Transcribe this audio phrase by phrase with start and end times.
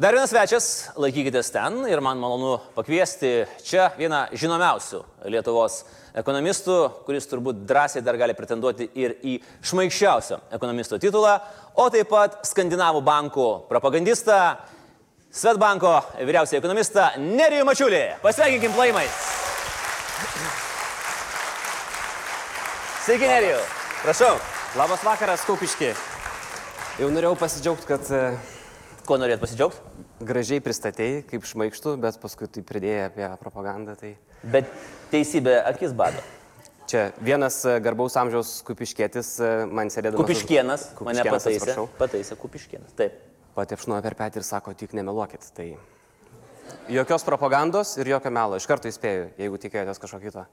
[0.00, 0.66] Dar vienas svečias,
[0.96, 5.74] laikykitės ten ir man malonu pakviesti čia vieną žinomiausių Lietuvos
[6.16, 11.34] ekonomistų, kuris turbūt drąsiai dar gali pretenduoti ir į šmaikščiausio ekonomisto titulą,
[11.76, 14.38] o taip pat Skandinavų bankų propagandistą,
[15.28, 18.00] Svetbanko vyriausiai ekonomistą Nerijų Mačiulį.
[18.24, 19.20] Pasveikinkim plaimais.
[23.04, 23.60] Sveiki, Nerijų.
[24.06, 24.32] Prašau.
[24.80, 25.92] Labas vakaras, Kaupiški.
[27.02, 28.24] Jau norėjau pasidžiaugti, kad e,
[29.04, 29.89] Kuo norėt pasidžiaugti?
[30.20, 33.96] Gražiai pristatėjai, kaip šmaikštų, bet paskui tai pridėjai apie propagandą.
[34.00, 34.14] Tai
[34.52, 34.68] Bet
[35.12, 36.20] teisybė akis bado.
[36.90, 40.20] čia vienas e, garbaus amžiaus kupiškėtis e, man sėdėdamas.
[40.20, 41.56] už- Kupiškienas mane pataisė.
[41.60, 42.92] atsiprašau, Pataisė Kupiškienas.
[42.98, 43.18] Taip.
[43.54, 45.44] Patepšnuoja per petį ir sako, tik nemeluokit.
[45.56, 45.68] Tai
[46.88, 48.56] jokios propagandos ir jokio melo.
[48.56, 50.46] Iš karto įspėju, jeigu tikėjotės kažko kito.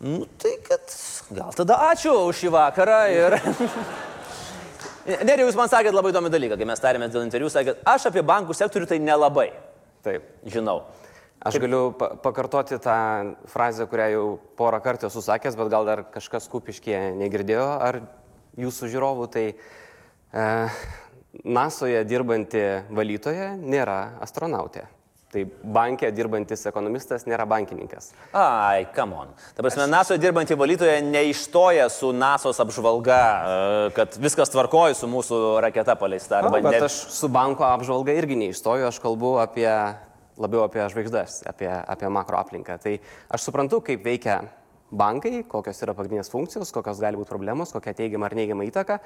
[0.00, 0.92] Nu, tai kad
[1.34, 3.34] gal tada ačiū už šį vakarą ir...
[5.08, 8.20] Neri, jūs man sakėt labai įdomį dalyką, kai mes tarėmės dėl interviu, sakėt, aš apie
[8.26, 9.48] bankų sektorių tai nelabai
[10.04, 10.26] Taip.
[10.44, 10.82] žinau.
[11.38, 12.98] Aš galiu pa pakartoti tą
[13.48, 14.24] frazę, kurią jau
[14.58, 18.00] porą kartų esu sakęs, bet gal dar kažkas kupiškė negirdėjo, ar
[18.58, 20.46] jūsų žiūrovų, tai e,
[21.46, 24.88] NASOje dirbanti valytoja nėra astronautė.
[25.28, 25.42] Tai
[25.76, 28.14] bankė dirbantis ekonomistas nėra bankininkas.
[28.32, 29.34] Ai, come on.
[29.52, 35.58] Ta prasme, NATO dirbantį valytoją neištoja su NASO's apžvalga, e, kad viskas tvarkoja su mūsų
[35.66, 36.40] raketa paleista.
[36.46, 36.80] Na, bet ne...
[36.88, 39.68] aš su banko apžvalga irgi neišstoju, aš kalbu apie,
[40.40, 42.80] labiau apie žvaigždas, apie, apie makro aplinką.
[42.80, 42.96] Tai
[43.28, 44.40] aš suprantu, kaip veikia
[44.88, 49.02] bankai, kokios yra pagrindinės funkcijos, kokios gali būti problemos, kokia teigiama ar neigiama įtaka,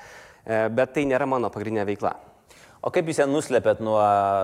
[0.46, 2.14] e, bet tai nėra mano pagrindinė veikla.
[2.82, 4.00] O kaip jūs ją nuslėpėt nuo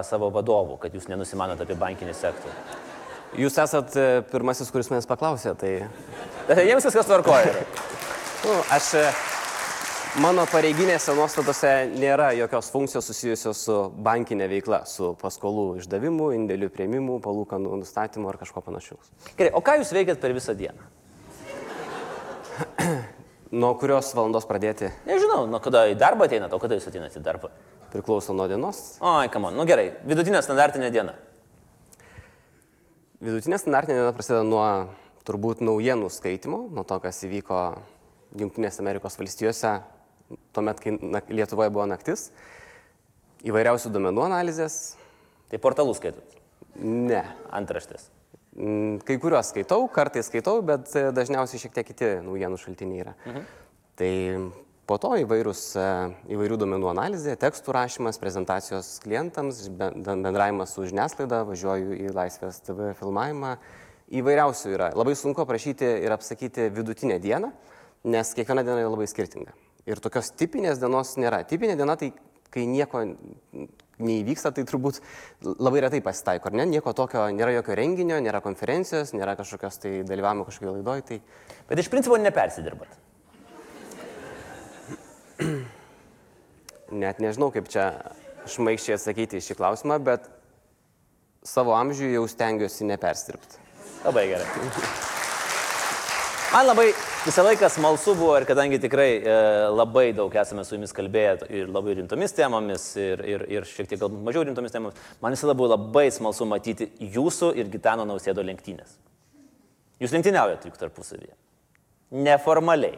[0.07, 2.53] savo vadovų, kad jūs nenusimanot apie bankinį sektorių?
[3.43, 5.73] Jūs esat e, pirmasis, kuris manęs paklausė, tai
[6.69, 7.51] jiems viskas tvarkoja.
[8.47, 9.09] nu, aš, e,
[10.23, 17.19] mano pareiginėse nuostatose nėra jokios funkcijos susijusios su bankinė veikla, su paskolų išdavimu, indėlių prieimimu,
[17.25, 19.11] palūkanų nustatymu ar kažko panašaus.
[19.35, 20.87] Gerai, o ką jūs veikėt per visą dieną?
[23.59, 27.25] Nuo kurios valandos pradėti Nežinau, nuo kada į darbą ateinate, o kada jūs ateinate į
[27.27, 27.51] darbą?
[27.93, 28.99] Priklauso nuo dienos.
[29.01, 31.15] Oi, kam on, nu gerai, vidutinė standartinė diena.
[33.25, 34.65] Vidutinė standartinė diena prasideda nuo
[35.29, 37.63] turbūt naujienų skaitimo, nuo to, kas įvyko
[38.39, 39.79] Junktinėse Amerikos valstijose,
[40.57, 40.95] tuomet, kai
[41.33, 42.29] Lietuvoje buvo naktis,
[43.49, 44.79] įvairiausių duomenų analizės.
[45.49, 46.35] Tai portalus skaitot,
[46.85, 47.23] Ne.
[47.51, 48.11] antraštės.
[48.59, 53.15] Mm, Kai kuriuos skaitau, kartais skaitau, bet e, dažniausiai šiek tiek kiti naujienų šaltiniai yra.
[53.25, 53.45] Mhm.
[53.97, 54.11] Tai
[54.89, 55.87] po to įvairūs, e,
[56.33, 62.95] įvairių duomenų analizė, tekstų rašymas, prezentacijos klientams, ben- bendravimas su žiniasklaida, važiuoju į Laisvės TV
[62.97, 63.59] filmavimą.
[64.09, 64.93] Įvairiausių yra.
[64.97, 67.53] Labai sunku aprašyti ir apsakyti vidutinę dieną,
[68.05, 69.53] nes kiekviena diena yra labai skirtinga.
[69.85, 71.43] Ir tokios tipinės dienos nėra.
[71.45, 72.15] Tipinė diena tai,
[72.51, 73.05] kai nieko
[73.99, 75.03] neįvyksta, tai turbūt
[75.43, 76.65] labai retai pasitaiko, ar ne?
[76.65, 81.03] Nieko tokio, nėra jokio renginio, nėra konferencijos, nėra kažkokios tai dalyvavimo kažkokio laidoje.
[81.03, 81.21] Tai
[81.69, 83.08] Bet iš principo nepersidirbat.
[87.05, 87.91] net nežinau, kaip čia
[88.49, 90.27] šmaikščiai atsakyti į šį klausimą, bet
[91.47, 93.63] savo amžiuje jau stengiuosi neperstirpti.
[94.05, 94.49] Labai gerai.
[96.49, 96.87] Man labai
[97.27, 99.33] visą laiką smalsu buvo ir kadangi tikrai e,
[99.69, 104.01] labai daug esame su jumis kalbėję ir labai rimtomis temomis ir, ir, ir šiek tiek
[104.01, 108.97] galbūt mažiau rimtomis temomis, man visada buvo labai smalsu matyti jūsų ir Gitano nausėdo lenktynės.
[110.01, 111.35] Jūs lenktyniaujate juk tarpusavyje.
[112.17, 112.97] Neformaliai.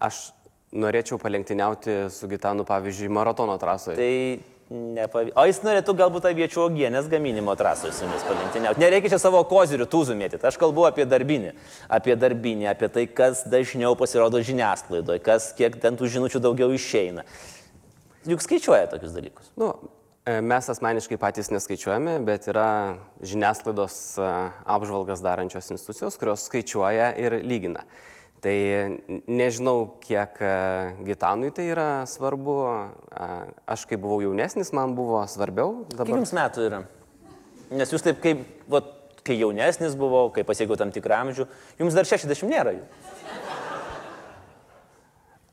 [0.00, 0.30] Aš
[0.72, 3.98] norėčiau palenktyniauti su Gitanu, pavyzdžiui, maratono trasoje.
[3.98, 5.34] Tai nepavyko.
[5.40, 8.82] O jis norėtų galbūt aviečių ogienės gaminimo trasoje su jumis palenktyniauti.
[8.82, 10.46] Nereikia čia savo kozirių tūzų mėtyti.
[10.46, 11.54] Aš kalbu apie darbinį.
[11.90, 17.26] Apie darbinį, apie tai, kas dažniau pasirodo žiniasklaidoje, kas kiek ten tų žinučių daugiau išeina.
[18.30, 19.50] Juk skaičiuoja tokius dalykus.
[19.58, 19.72] Nu,
[20.28, 22.68] e, mes asmeniškai patys neskaičiuojame, bet yra
[23.26, 24.30] žiniasklaidos e,
[24.70, 27.82] apžvalgas darančios institucijos, kurios skaičiuoja ir lygina.
[28.40, 28.56] Tai
[29.28, 30.52] nežinau, kiek e,
[31.04, 32.54] Gitanui tai yra svarbu.
[33.68, 35.82] Aš kai buvau jaunesnis, man buvo svarbiau.
[35.90, 36.80] Kiek Dabar jums metų yra?
[37.76, 38.40] Nes jūs taip kaip,
[38.72, 38.88] vat,
[39.26, 41.46] kai jaunesnis buvau, kai pasiekiau tam tikrą amžių,
[41.82, 42.86] jums dar 60 nėra jų.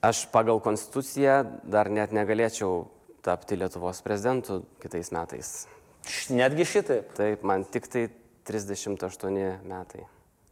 [0.08, 2.86] aš pagal konstituciją dar net negalėčiau
[3.26, 5.56] tapti Lietuvos prezidentu kitais metais.
[6.32, 7.12] Netgi šitaip.
[7.18, 8.08] Taip, man tik tai
[8.48, 10.06] 38 metai.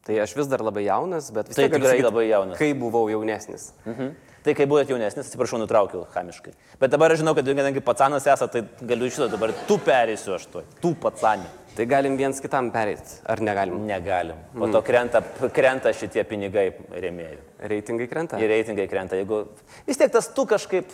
[0.06, 2.58] Tai aš vis dar labai jaunas, bet vis Tai tiek galiu tikrai sakyt, labai jaunas.
[2.62, 3.72] Kai buvau jaunesnis.
[3.86, 4.12] Mhm.
[4.46, 6.52] Tai kai buvote jaunesnis, atsiprašau, nutraukiau chamiškai.
[6.78, 10.36] Bet dabar aš žinau, kad kadangi patsanas esate, tai galiu iš šito dabar tu perėsiu
[10.36, 10.68] aš tuoj.
[10.84, 11.50] Tu patsanė.
[11.76, 13.82] Tai galim viens kitam pereiti, ar negalim?
[13.88, 14.38] Negalim.
[14.54, 17.42] Po to krenta, krenta šitie pinigai rėmėjų.
[17.74, 18.38] Reitingai krenta?
[18.40, 19.18] Ir reitingai krenta.
[19.18, 19.48] Jeigu
[19.88, 20.94] vis tiek tas tu kažkaip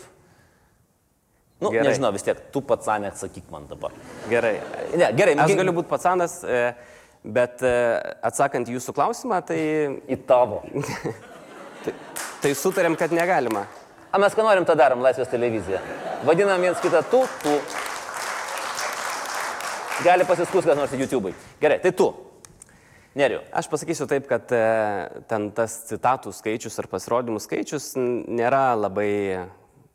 [1.62, 1.92] Nu, Gerai.
[1.92, 3.92] nežinau, vis tiek, tu pats neatsakyk man dabar.
[4.28, 4.56] Gerai.
[4.98, 6.74] Ne, gerai, Aš mėgink- galiu būti patsanas, e,
[7.22, 7.74] bet e,
[8.24, 9.60] atsakant jūsų klausimą, tai,
[10.10, 10.62] Į tavo.
[11.84, 11.94] tai,
[12.42, 13.66] tai sutarėm, kad negalima.
[14.12, 15.80] A mes ką norim, tą darom, Laisvės televizija.
[16.26, 17.54] Vadinam viens kitą tu, tu.
[20.02, 21.32] Gali pasiskus kas nors į YouTube'ai.
[21.62, 22.10] Gerai, tai tu.
[23.16, 23.42] Neriu.
[23.52, 24.62] Aš pasakysiu taip, kad e,
[25.28, 29.10] ten tas citatų skaičius ar pasirodymų skaičius nėra labai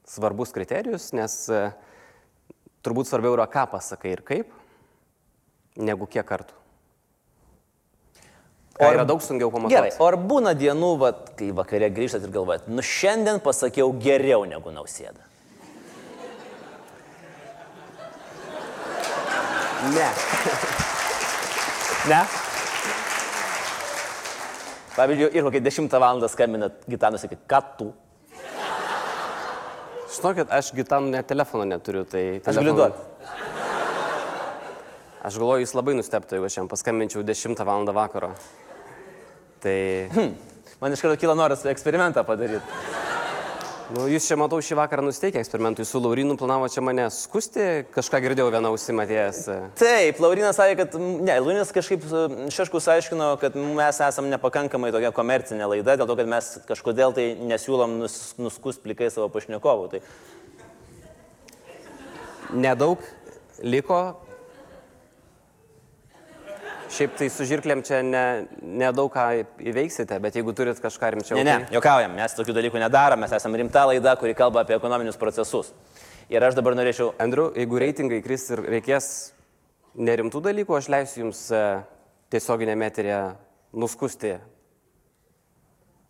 [0.08, 1.64] svarbus kriterijus, nes e,
[2.86, 4.54] turbūt svarbiau yra, ką pasakai ir kaip,
[5.82, 6.67] negu kiek kartų.
[8.86, 9.98] Ar- yra daug sunkiau Gerai, pamatuoti.
[10.00, 14.74] o ar būna dienų, vat, kai vakarė grįžtat ir galvojat, nu šiandien pasakiau geriau negu
[14.74, 15.24] nausėda.
[19.94, 20.10] Ne.
[22.08, 22.22] Ne?
[24.98, 26.28] Pavyzdžiui, ir kokią 10 val.
[26.30, 27.92] skambinat gitanus, sakyt, ką tu?
[30.18, 32.40] Žinokit, aš gitanų net telefono neturiu, tai...
[32.42, 33.17] Aš galiu duoti.
[35.26, 37.90] Aš galvoju, jis labai nusteptų, jeigu aš jam paskambinčiau 10 val.
[37.96, 38.34] vakaro.
[39.64, 39.78] Tai...
[40.82, 42.62] Man iš karto kyla noras eksperimentą padaryti.
[43.88, 48.20] Nu, jūs čia matau šį vakarą nusteikę eksperimentui su Laurinu, planavo čia mane skusti, kažką
[48.26, 49.40] girdėjau vieną ausimatėjęs.
[49.80, 52.04] Taip, Laurinas sakė, kad, ne, Laurinas kažkaip
[52.52, 57.30] Šeškus aiškino, kad mes esame nepakankamai tokia komercinė laida, dėl to, kad mes kažkodėl tai
[57.40, 59.88] nesiūlom nus, nuskust plikai savo pašnekovų.
[59.96, 60.04] Tai
[62.68, 63.00] Nedaug
[63.64, 64.27] liko.
[66.88, 69.26] Šiaip tai su žirklėm čia ne- nedaug ką
[69.60, 71.36] įveiksite, bet jeigu turit kažką rimčiau.
[71.36, 74.76] Ne, ne, tai- jokaujam, mes tokių dalykų nedarom, mes esame rimta laida, kuri kalba apie
[74.78, 75.74] ekonominius procesus.
[76.30, 79.32] Ir aš dabar norėčiau, Andriu, jeigu reitingai kris ir reikės
[79.96, 81.84] nerimtų dalykų, aš leisiu jums e,
[82.32, 83.36] tiesioginėme eterėje
[83.74, 84.38] nuskusti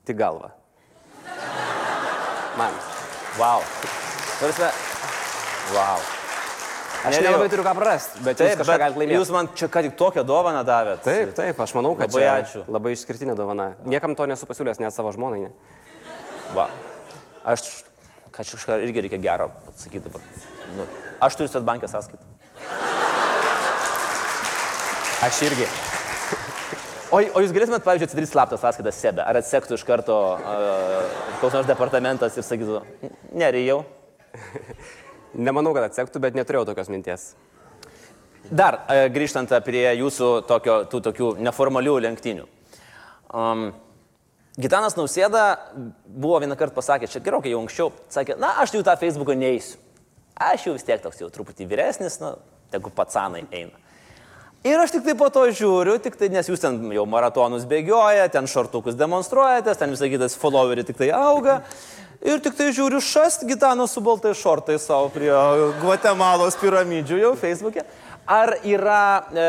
[0.05, 0.51] tik galvą.
[2.57, 2.73] Man.
[3.37, 3.61] wow.
[4.39, 4.69] Tarsi,
[5.73, 6.16] wow.
[7.07, 9.17] Aš nelabai turiu ką prarasti, bet jūs kažką galite laimėti.
[9.19, 11.01] jūs man čia ką tik tokią dovaną davėt.
[11.05, 12.63] Taip, taip, aš manau, kad Labai čia ačiū.
[12.67, 13.71] labai išskirtinė dovana.
[13.85, 15.47] Niekam to nesu pasiūlęs, net savo žmonai.
[15.47, 15.51] Ne.
[16.55, 16.69] Va.
[17.47, 17.65] Aš,
[18.35, 20.21] kažką irgi reikia gero pasakyti dabar.
[20.77, 20.85] Nu,
[21.23, 22.25] aš turiu Svetbankės sąskaitą.
[25.25, 25.65] Aš irgi.
[27.07, 29.23] O, o jūs galėtumėt, pavyzdžiui, atsidaryti slaptą sąskaitą sebe?
[29.23, 32.81] Ar atsektų iš karto uh, koks nors departamentas ir sakytų,
[33.31, 33.85] nerijau?
[35.37, 37.27] Nemanau, kad atsektų, bet neturėjau tokios minties.
[38.47, 42.47] Dar uh, grįžtant prie jūsų tokio, tų tokių neformalių lenktynių.
[43.27, 43.67] Um,
[44.57, 45.43] Gitanas Nausėda
[46.07, 49.77] buvo vieną kartą pasakęs, čia gerokai jau anksčiau, sakė, na, aš jau tą Facebooką neįsiu.
[50.37, 52.35] Aš jau vis tiek toks jau truputį vyresnis, na,
[52.73, 53.77] tegu patsanai eina.
[54.65, 58.25] Ir aš tik tai po to žiūriu, tik tai, nes jūs ten jau maratonus bėgioja,
[58.33, 61.59] ten šortukus demonstruojate, ten visai kitas followeriai tik tai auga.
[62.25, 65.29] Ir tik tai žiūriu šast gitano su baltai šortai savo prie
[65.81, 67.83] Guatemalos piramidžių jau Facebook'e.
[68.27, 69.43] Ar yra e,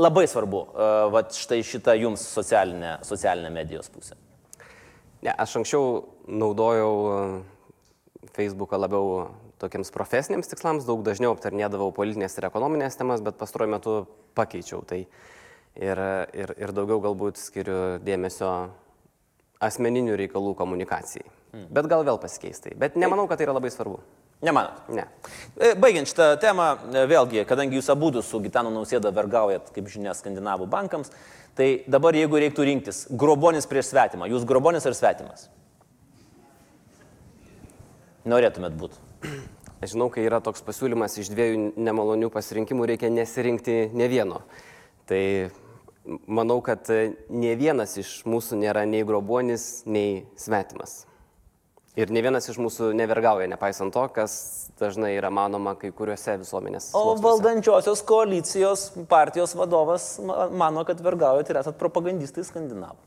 [0.00, 4.16] labai svarbu, e, va štai šita jums socialinė, socialinė medijos pusė?
[5.26, 5.98] Ne, aš anksčiau
[6.30, 7.18] naudojau e,
[8.32, 9.10] Facebooką labiau
[9.60, 14.00] tokiems profesiniams tikslams, daug dažniau aptarnėdavau politinės ir ekonominės temas, bet pastaruoju metu
[14.38, 15.04] pakeičiau tai.
[15.74, 16.00] Ir,
[16.32, 18.50] ir, ir daugiau galbūt skiriu dėmesio
[19.64, 21.26] asmeninių reikalų komunikacijai.
[21.54, 21.66] Hmm.
[21.70, 22.72] Bet gal vėl pasikeis tai.
[22.74, 24.00] Bet nemanau, kad tai yra labai svarbu.
[24.42, 24.88] Nemanot?
[24.90, 25.04] Ne.
[25.54, 30.16] E, Baigiant šitą temą, e, vėlgi, kadangi jūs abu su Gitanu Nausėda vergaujat, kaip žinia,
[30.18, 31.12] skandinavų bankams,
[31.54, 35.46] tai dabar jeigu reiktų rinktis, grobonis prieš svetimą, jūs grobonis ar svetimas?
[38.26, 38.98] Norėtumėt būti.
[39.84, 44.42] Aš žinau, kai yra toks pasiūlymas iš dviejų nemalonių pasirinkimų, reikia nesirinkti ne vieno.
[45.06, 45.22] Tai
[46.26, 46.88] manau, kad
[47.30, 51.04] ne vienas iš mūsų nėra nei grobuonis, nei svetimas.
[51.94, 54.32] Ir ne vienas iš mūsų nevergauja, nepaisant to, kas
[54.80, 56.88] dažnai yra manoma kai kuriuose visuomenės.
[56.90, 57.22] O sluoksniuose.
[57.22, 62.98] valdančiosios koalicijos partijos vadovas ma- mano, kad vergaujat ir esat propagandistai skandinavų.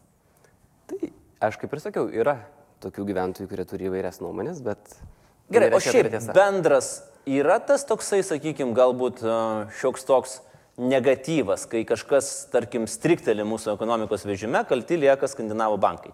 [0.87, 1.11] Tai
[1.49, 2.37] aš kaip ir sakiau, yra
[2.85, 4.79] tokių gyventojų, kurie turi įvairias nuomonės, bet...
[4.87, 9.35] tai Gerai, o šiaip bendras yra tas toksai, sakykime, galbūt e,
[9.81, 10.37] šioks toks
[10.79, 16.13] negatyvas, kai kažkas, tarkim, strikteli mūsų ekonomikos vežime, kalti lieka skandinavų bankai.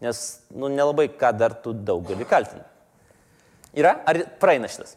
[0.00, 0.24] Nes,
[0.56, 2.64] nu, nelabai ką dar tu daug gali kaltinti.
[3.76, 3.98] Yra?
[4.08, 4.96] Ar praeina šitas?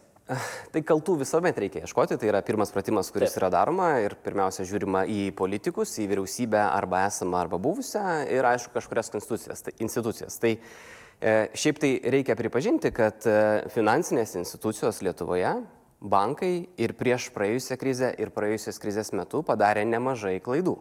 [0.72, 3.42] Tai kaltų visuomet reikia ieškoti, tai yra pirmas pratimas, kuris Taip.
[3.42, 8.72] Yra daroma ir pirmiausia žiūrima į politikus, į vyriausybę arba esamą arba buvusią ir aišku
[8.72, 9.12] kažkurias.
[9.12, 10.38] Tai, institucijas.
[10.40, 13.36] tai e, šiaip tai reikia pripažinti, kad e,
[13.74, 15.52] finansinės institucijos Lietuvoje,
[16.00, 20.78] bankai ir prieš praėjusią krizę ir praėjusios krizės metu padarė nemažai klaidų.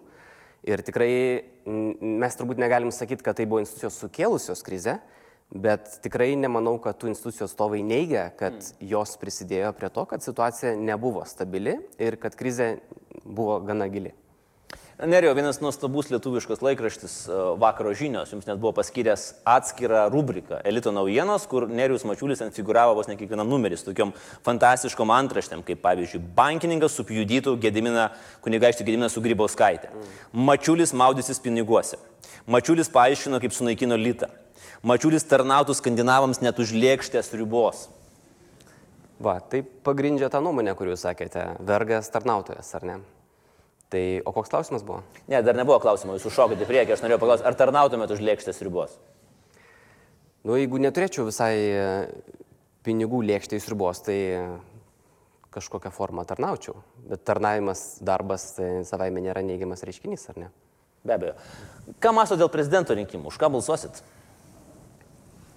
[0.64, 1.14] Ir tikrai
[1.66, 5.00] mes turbūt negalim sakyti, kad tai buvo institucijos sukėlusios krizę,
[5.54, 8.88] Bet tikrai nemanau, kad tų institucijų atstovai neigia, kad Hmm.
[8.90, 12.80] jos prisidėjo prie to, kad situacija nebuvo stabili ir kad krizė
[13.24, 14.14] buvo gana gili.
[15.06, 20.94] Nerijo, vienas nuostabus lietuviškas laikraštis e, vakaro žinios, jums net buvo paskyręs atskirą rubriką Elito
[20.96, 24.14] naujienos, kur Nerijus Mačiulis ant figuravo vos ne kiekvienam numeris, tokiom
[24.46, 28.06] fantastiškom antraštėm, kaip pavyzdžiui, bankininkas supjudytų Gediminą,
[28.46, 29.90] kunigaikštį Gediminą su Grybauskaitė.
[30.32, 32.00] Mačiulis maudysis piniguose.
[32.48, 34.30] Mačiulis paaiškino, kaip sunaikino litą.
[34.88, 37.90] Mačiulis tarnautų skandinavams net už lėkštės ribos.
[39.20, 42.98] Va, tai pagrindžia tą nuomonę, kuriuo sakėte, vergas tarnautojas, ar ne?
[43.94, 45.04] Tai, o koks klausimas buvo?
[45.30, 48.62] Ne, dar nebuvo klausimo, jūs užšokite į priekį, aš norėjau paklausti, ar tarnautumėte už lėkštės
[48.66, 48.96] ribos?
[50.44, 51.84] Nu, jeigu neturėčiau visai e,
[52.84, 54.42] pinigų lėkštė įsribos, tai e,
[55.54, 56.80] kažkokią formą tarnaučiau.
[57.06, 60.50] Bet tarnavimas, darbas tai savaime nėra neigiamas reiškinys, ar ne?
[61.06, 61.38] Be abejo.
[62.02, 63.30] Ką masto dėl prezidento rinkimų?
[63.30, 64.02] Už ką balsuosit?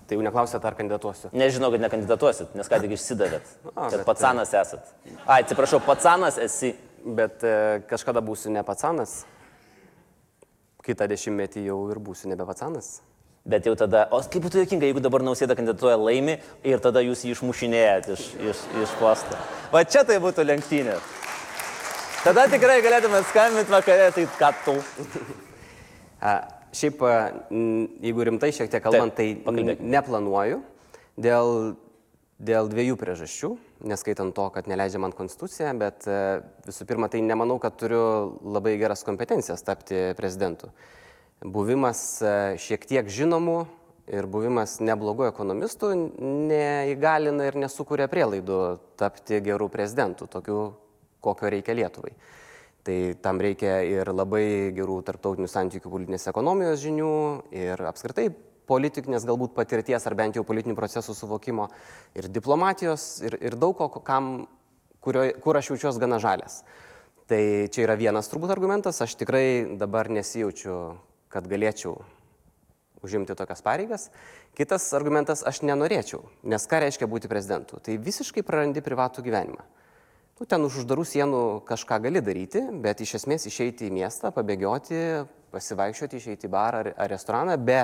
[0.06, 1.32] Tai jau neklausėt, ar kandidatuosiu.
[1.34, 3.48] Nežinau, kad nekandidatuosit, nes ką tik išsidavėt.
[3.74, 4.92] A, Kad bet- patsanas esat.
[5.24, 6.76] Ai, atsiprašau, patsanas esi.
[7.06, 9.20] Bet e, kažkada būsiu ne patsanas.
[10.86, 13.00] Kitą dešimtmetį jau ir būsiu nebe patsanas.
[13.46, 16.34] Bet jau tada, o kaip būtų jokinga, jeigu dabar nausėda kandidatuoja laimi
[16.66, 19.38] ir tada jūs jį išmušinėjat iš, iš, iš posto.
[19.70, 20.96] Va čia tai būtų lenktynė.
[22.26, 24.74] Tada tikrai galėtumėt skambinti vakarė, tai ką tu.
[26.18, 26.32] A,
[26.74, 27.04] šiaip,
[28.02, 29.78] jeigu rimtai šiek tiek kalbant, Taip, tai pakalbėkim.
[29.86, 30.58] n- neplanuoju
[31.22, 31.52] dėl,
[32.50, 33.52] dėl dviejų priežasčių,
[33.84, 36.18] neskaitant to, kad neleidžia man konstitucija, bet e,
[36.66, 40.70] visų pirma, tai nemanau, kad turiu labai geras kompetencijas tapti prezidentu.
[41.44, 43.58] Buvimas e, šiek tiek žinomų
[44.16, 45.92] ir buvimas neblogų ekonomistų
[46.48, 48.60] neįgalina ir nesukuria prielaidų
[48.98, 50.60] tapti gerų prezidentų, tokių,
[51.24, 52.14] kokio reikia Lietuvai.
[52.86, 57.14] Tai tam reikia ir labai gerų tarptautinių santykių politinės ekonomijos žinių
[57.50, 58.28] ir apskritai
[58.66, 61.68] politinės galbūt patirties ar bent jau politinių procesų suvokimo
[62.18, 64.46] ir diplomatijos ir, ir daug ko, kam,
[65.04, 66.62] kurio, kur aš jaučiuosi gana žalės.
[67.26, 67.40] Tai
[67.74, 70.76] čia yra vienas turbūt argumentas, aš tikrai dabar nesijaučiu,
[71.32, 71.96] kad galėčiau
[73.02, 74.10] užimti tokias pareigas.
[74.56, 77.80] Kitas argumentas, aš nenorėčiau, nes ką reiškia būti prezidentu?
[77.82, 79.66] Tai visiškai prarandi privatų gyvenimą.
[80.36, 84.98] Nu, ten už uždarų sienų kažką gali daryti, bet iš esmės išeiti į miestą, pabėgioti,
[85.54, 87.78] pasivaikščioti, išeiti į barą ar, ar restoraną be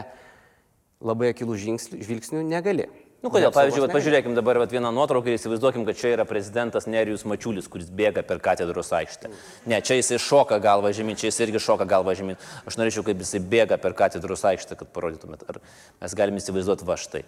[1.05, 2.89] labai akilų žvilgsnių negali.
[3.23, 4.01] Nu kodėl, pavyzdžiui, vat, negali.
[4.01, 8.25] pažiūrėkim dabar vat, vieną nuotrauką ir įsivaizduokim, kad čia yra prezidentas Nerijus Mačiulis, kuris bėga
[8.27, 9.31] per katedros aikštę.
[9.71, 12.41] Ne, čia jisai šoka galva žemyn, čia jisai irgi šoka galva žemyn.
[12.67, 15.61] Aš norėčiau, kaip jisai bėga per katedros aikštę, kad parodytumėt, ar
[16.03, 17.23] mes galime įsivaizduoti va štai.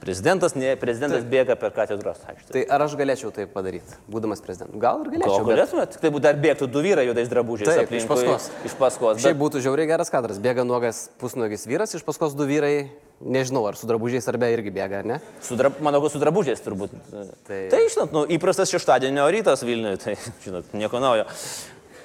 [0.00, 1.30] Prezidentas, ne, prezidentas tai.
[1.30, 2.50] bėga per katedros aikštę.
[2.52, 4.76] Tai ar aš galėčiau tai padaryti, būdamas prezidentu?
[4.82, 5.78] Gal ir Gal galėčiau.
[5.80, 7.70] bet tik tai būtų dar bėgtų du vyrai juodais drabužiais.
[7.70, 8.48] Taip, aplinkui, iš paskos.
[8.68, 9.22] Iš paskos.
[9.22, 10.38] Šiaip Bet, būtų žiauriai geras kadras.
[10.44, 12.90] Bėga nuogas pusnuogis vyras, iš paskos du vyrai,
[13.24, 15.20] nežinau, ar su drabužiais ar be irgi bėga, ar ne?
[15.40, 16.90] su drab, manau, kad su drabužiais turbūt.
[17.10, 21.24] Tai, Tai- tai žinot, nu, įprastas šeštadienio rytas Vilniuje, tai žinot, nieko naujo.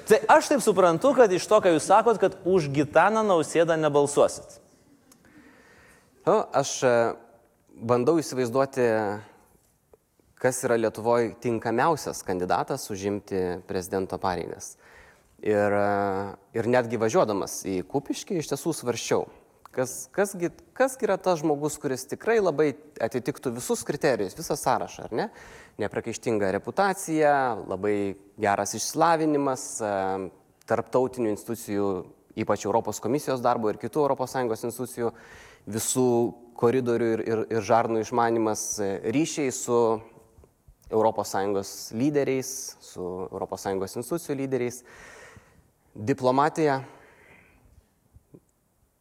[0.09, 4.55] Tai aš taip suprantu, kad iš to, ką jūs sakot, kad už Gitaną nausėdą nebalsuosit.
[6.25, 6.93] Nu, aš e,
[7.79, 8.85] bandau įsivaizduoti,
[10.39, 14.75] kas yra Lietuvoje tinkamiausias kandidatas užimti prezidento pareigas.
[15.39, 15.75] Ir,
[16.55, 19.21] ir netgi važiuodamas į Kupiškį iš tiesų svarščiau,
[19.75, 25.15] kas, kasgi, kasgi yra tas žmogus, kuris tikrai labai atitiktų visus kriterijus, visą sąrašą, ar
[25.15, 25.29] ne?
[25.79, 27.33] Neprakaištinga reputacija,
[27.71, 29.93] labai geras išsilavinimas, e,
[30.67, 31.87] tarptautinių institucijų,
[32.43, 35.13] ypač Europos komisijos darbo ir kitų ES institucijų,
[35.71, 36.09] visų
[36.59, 39.79] koridorių ir, ir, ir žarnų išmanimas, e, ryšiai su
[40.89, 42.51] ES lyderiais,
[42.81, 44.81] su ES institucijų lyderiais,
[45.93, 46.81] diplomatija,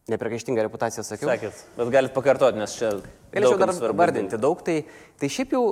[0.09, 1.29] neprikaištinga reputacija, sakiau.
[1.31, 2.95] Sakėt, bet galite pakartoti, nes čia...
[3.33, 4.81] Galėčiau dar vardinti daug, tai,
[5.21, 5.63] tai šiaip jau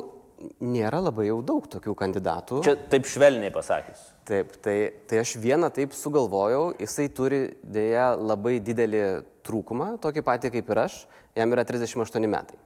[0.61, 2.61] nėra labai jau daug tokių kandidatų.
[2.65, 4.03] Čia taip švelniai pasakius.
[4.27, 4.75] Taip, tai,
[5.09, 9.03] tai aš vieną taip sugalvojau, jisai turi dėja labai didelį
[9.47, 10.99] trūkumą, tokį patį kaip ir aš,
[11.37, 12.57] jam yra 38 metai.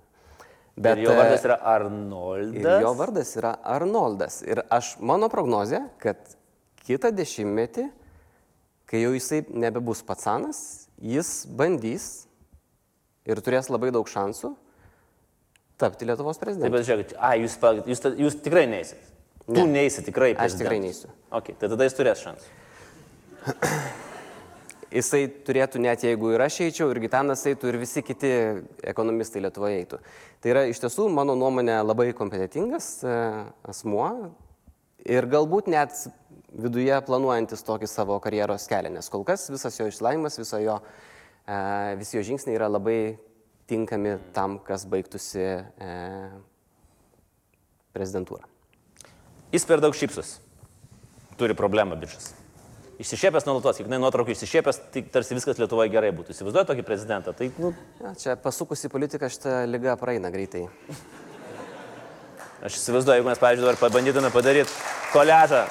[0.81, 2.81] Bet ir jo e, vardas yra Arnoldas.
[2.81, 4.39] Jo vardas yra Arnoldas.
[4.47, 6.17] Ir aš, mano prognozija, kad
[6.87, 7.89] kitą dešimtmetį,
[8.89, 10.61] kai jau jisai nebebus patsanas,
[11.01, 12.07] jis bandys
[13.27, 14.53] ir turės labai daug šansų
[15.81, 16.73] tapti Lietuvos Taip, prezidentu.
[16.77, 17.55] bet žiūrėkit, a, jūs,
[17.89, 19.07] jūs, jūs tikrai neįsit.
[19.47, 19.65] Tu Ne.
[19.81, 20.31] neįsit tikrai.
[20.37, 21.09] Aš tikrai prezidentas.
[21.09, 21.09] neisiu.
[21.33, 22.47] Ok, tai tada jis turės šansų.
[24.91, 28.31] Jisai turėtų net jeigu ir aš eičiau, ir Gitanas eitų, ir visi kiti
[28.91, 29.99] ekonomistai Lietuvoje eitų.
[30.43, 33.13] Tai yra iš tiesų, mano nuomonė, labai kompetitingas e,
[33.71, 34.09] asmuo
[35.07, 35.95] ir galbūt net
[36.51, 39.87] viduje planuojantis tokį savo karjeros kelią, nes kol kas visas jo
[40.43, 40.77] viso jo,
[41.47, 41.61] e,
[42.01, 43.15] visi jo žingsniai yra labai
[43.71, 45.95] tinkami tam, kas baigtųsi e,
[47.95, 48.43] prezidentūrą.
[49.55, 50.39] Jis per daug šypsus.
[51.39, 52.33] Turi problemą bičias.
[53.01, 56.35] Išsišėpęs nuolatos, kiekvienai nuotraukai išsišėpęs, tai tarsi viskas Lietuvoje gerai būtų.
[56.35, 57.33] Įsivaizduoju tokį prezidentą.
[57.37, 57.71] Tai, nu,
[58.03, 60.67] Ja, čia pasukus į politiką šitą lygą praeina greitai.
[62.61, 64.75] aš įsivaizduoju, jeigu mes, pavyzdžiui, dabar pabandytume padaryti
[65.15, 65.63] koležą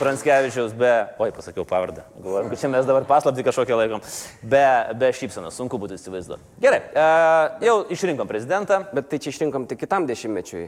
[0.00, 0.90] Pranskevičiaus be,
[1.22, 2.02] oi, pasakiau pavardę.
[2.16, 4.00] Galvojom, kad čia mes dabar paslapti kažkokią laikom.
[4.42, 4.62] Be,
[4.98, 6.42] be šypsenos, sunku būtų įsivaizduoti.
[6.64, 7.04] Gerai, e,
[7.68, 8.80] jau išrinkom prezidentą.
[8.96, 10.64] Bet tai čia išrinkom tik kitam dešimtmečiui.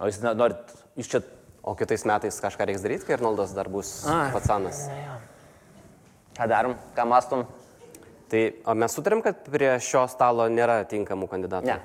[0.00, 1.20] O jūs norit, jūs čia
[1.62, 4.30] O kitais metais kažką reiks daryti, kai Arnoldas dar bus Ai.
[4.32, 4.86] patsanas.
[6.36, 7.44] ką darom, ką mastom?
[8.30, 11.66] Tai o mes sutarėm, kad prie šio stalo nėra tinkamų kandidatų.
[11.66, 11.80] Ne.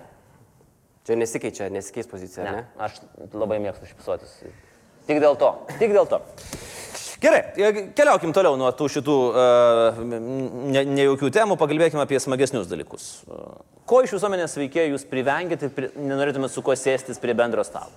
[1.05, 2.51] Čia nesikeičia, nesikeis pozicija, ne?
[2.51, 2.85] Ne, ne?
[2.85, 3.01] aš
[3.33, 4.37] labai mėgstu šypsotis.
[5.09, 5.51] Tik dėl to.
[5.81, 6.21] Tik dėl to.
[7.21, 13.07] Gerai, e, keliaukim toliau nuo tų šitų uh, ne, nejaukių temų, pakalbėkime apie smagesnius dalykus.
[13.25, 13.55] Uh,
[13.89, 17.93] ko iš visuomenės veikėjų jūs privengėte ir pri, nenorėtumėte su kuo sėstis prie bendro stalo?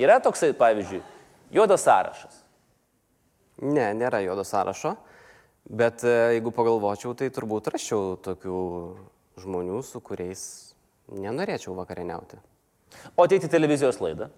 [0.00, 1.00] Yra toksai, pavyzdžiui,
[1.52, 2.42] juodas sąrašas.
[3.60, 4.94] Ne, nėra juodo sąrašo.
[5.70, 8.60] Bet e, jeigu pagalvočiau, tai turbūt raščiau tokių
[9.42, 10.42] žmonių, su kuriais
[11.12, 12.40] nenorėčiau vakarieniauti.
[13.14, 14.30] O ateiti televizijos laidą.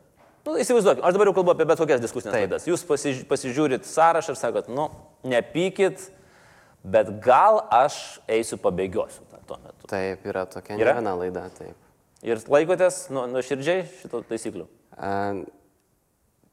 [0.43, 2.49] Nu, įsivaizduokit, aš dabar jau kalbu apie bet kokias diskusinės Taip.
[2.49, 2.67] laidas.
[2.67, 4.89] Jūs pasiž, pasižiūrit sąrašą ir sakot, nu,
[5.31, 6.09] nepykit,
[6.83, 9.87] bet gal aš eisiu pabėgiosiu tuo metu.
[9.91, 11.79] Taip, yra tokia ne viena laida, taip.
[12.27, 14.67] Ir laikotės nu, nuoširdžiai šito taisyklių.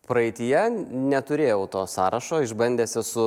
[0.10, 3.26] Praeitie neturėjau to sąrašo, išbandęs esu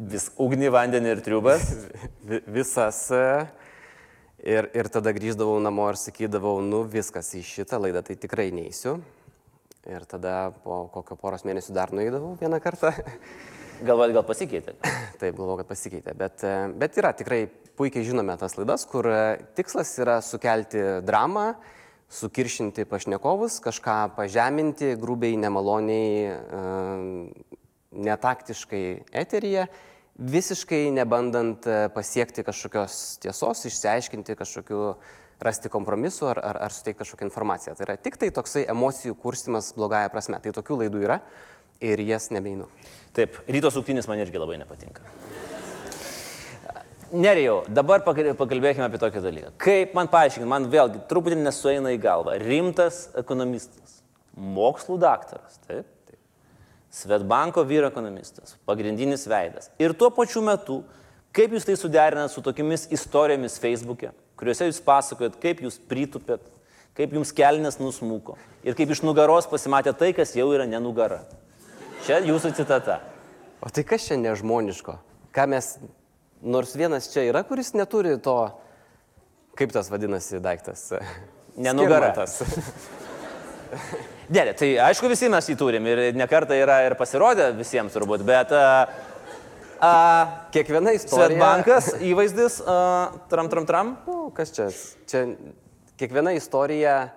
[0.00, 1.64] Vis ugnį, vandenį ir triubas.
[2.28, 3.24] vi- visas e,
[4.40, 8.96] ir, ir tada grįždavau namo ir sakydavau, nu viskas į šitą laidą tai tikrai neįsiu.
[9.90, 12.94] Ir tada po kokio poros mėnesių dar nueidavau vieną kartą.
[13.88, 14.76] Galvojat, gal pasikeitė?
[15.20, 16.16] Taip, galvoju, kad pasikeitė.
[16.16, 17.42] Bet, e, bet yra tikrai
[17.76, 19.20] puikiai žinome tas laidas, kur e,
[19.56, 21.50] tikslas yra sukelti dramą,
[22.10, 26.64] sukiršinti pašnekovus, kažką pažeminti, grubiai, nemaloniai, e,
[27.90, 28.84] netaktiškai
[29.22, 29.68] eteryje,
[30.18, 34.82] visiškai nebandant e, pasiekti kažkokios tiesos, išsiaiškinti kažkokių,
[35.40, 37.76] rasti kompromisų ar, ar, ar suteikti kažkokią informaciją.
[37.76, 40.40] Tai yra tik tai toksai emocijų kurstimas blogąją prasme.
[40.42, 41.20] Tai tokių laidų yra
[41.80, 42.68] ir jas nebeinu.
[43.16, 45.06] Taip, ryto suktinis man irgi labai nepatinka.
[47.10, 49.48] Nerijau, dabar pakal- pakalbėkime apie tokį dalyką.
[49.58, 52.36] Kaip man paaiškinti, man vėlgi truputį nesueina į galvą.
[52.38, 54.02] Rimtas ekonomistas,
[54.38, 55.88] mokslų daktaras, taip?
[56.06, 56.18] taip.
[56.90, 59.70] Svetbanko vyro ekonomistas, pagrindinis veidas.
[59.78, 60.84] Ir tuo pačiu metu,
[61.34, 66.46] kaip jūs tai suderinate su tokiamis istorijomis Facebook'e, kuriuose jūs pasakojat, kaip jūs pritupėt,
[66.94, 71.24] kaip jums kelnes nusmuko ir kaip iš nugaros pasimatė tai, kas jau yra nenugara.
[72.06, 73.00] Čia jūsų citata.
[73.60, 74.94] O tai kas čia nežmoniško?
[75.34, 75.74] Ką mes,
[76.42, 78.36] nors vienas čia yra, kuris neturi to,
[79.58, 80.88] kaip tas vadinasi daiktas?
[81.60, 82.12] Nenugara.
[82.14, 82.88] Skirmantas.
[84.28, 88.24] Ne, ne, tai aišku, visi mes jį turim ir nekarta yra ir pasirodę visiems turbūt,
[88.26, 88.90] bet uh,
[89.80, 91.30] uh, Kiekviena istorija.
[91.30, 93.96] Svetbankas įvaizdis, uh, tram, tram, tram.
[94.06, 94.70] Nu, kas čia?
[95.10, 95.26] Čia
[96.00, 97.10] kiekviena istorija,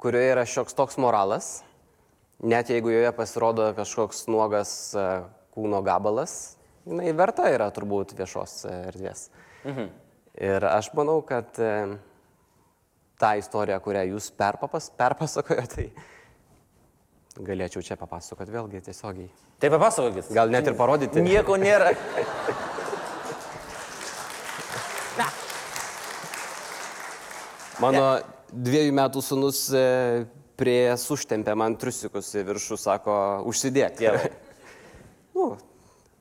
[0.00, 1.58] kurioje yra šioks toks moralas,
[2.40, 5.04] net jeigu joje pasirodo kažkoks nuogas e,
[5.52, 6.53] kūno gabalas,
[6.86, 9.28] jinai verta yra turbūt viešos e, erdvės.
[9.64, 9.92] Mhm.
[10.44, 11.70] Ir aš manau, kad e,
[13.22, 15.88] tą istoriją, kurią jūs perpapas, perpasakojote,
[17.34, 19.30] tai galėčiau čia papasakoti vėlgi tiesiogiai.
[19.62, 20.30] Tai papasakokit.
[20.34, 21.22] Gal net ir parodyti.
[21.24, 21.94] Nieko nėra.
[27.82, 28.04] Mano
[28.54, 30.26] dviejų metų sunus e,
[30.58, 33.16] prie užtempė man trusikus į viršų, sako,
[33.50, 33.98] užsidėk.
[33.98, 34.30] Dievai.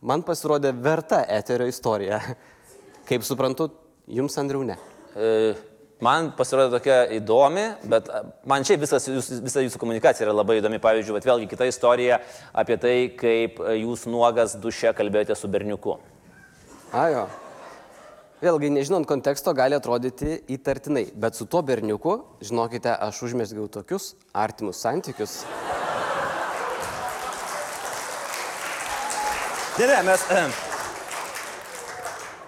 [0.04, 2.20] Man pasirodė verta eterio istorija.
[3.10, 3.72] Kaip suprantu,
[4.08, 4.80] jums Andriau ne.
[5.16, 5.54] E,
[6.04, 10.58] Man pasirodė tokia įdomi, bet a, man šiaip visas, jūs, visa jūsų komunikacija yra labai
[10.60, 10.82] įdomi.
[10.84, 12.18] Pavyzdžiui, vat vėlgi kita istorija
[12.60, 15.96] apie tai, kaip e, jūs nuogas duše kalbėjote su berniuku.
[17.00, 17.28] Ajo.
[18.44, 24.84] Vėlgi, nežinant konteksto, gali atrodyti įtartinai, bet su tuo berniuku, žinokite, aš užmesgiau tokius artimus
[24.84, 25.40] santykius.
[29.80, 30.30] Ne, ne, mes.
[30.30, 30.46] E,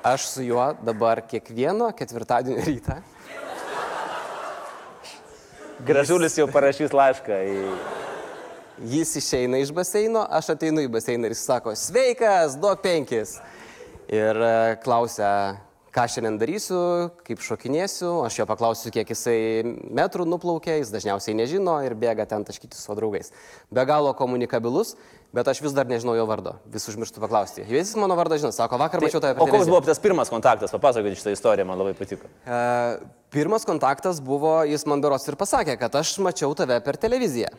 [0.05, 3.01] Aš su juo dabar kiekvieno ketvirtadienio rytą
[5.85, 7.59] gražulis jau parašys laišką į...
[8.91, 13.38] Jis išeina iš baseino, aš ateinu į baseiną ir jis sako, sveikas, duok penkis.
[14.11, 14.49] Ir e,
[14.83, 15.29] klausia,
[15.95, 16.77] ką šiandien darysiu,
[17.23, 19.38] kaip šokinėsiu, aš jo paklausiu, kiek jisai
[19.95, 23.31] metrų nuplaukė, jis dažniausiai nežino ir bėga ten taškyti su draugais.
[23.71, 24.95] Be galo komunikabilus,
[25.36, 27.63] bet aš vis dar nežinau jo vardo, vis užmirštu paklausti.
[27.71, 29.39] Jis mano vardą žino, sako, vakar mačiau tave.
[29.39, 32.27] O koks buvo tas pirmas kontaktas, papasakokit šitą istoriją, man labai patiko.
[32.43, 32.60] E,
[33.36, 37.53] pirmas kontaktas buvo, jis man beros ir pasakė, kad aš mačiau tave per televiziją.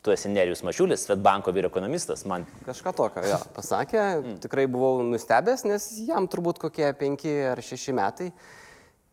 [0.00, 2.46] Tu esi Nerijus Mačiulis, Svetbanko vyr ekonomistas, man.
[2.64, 4.04] Kažką tokio, jo, pasakė,
[4.40, 8.30] tikrai buvau nustebęs, nes jam turbūt kokie penki ar šeši metai.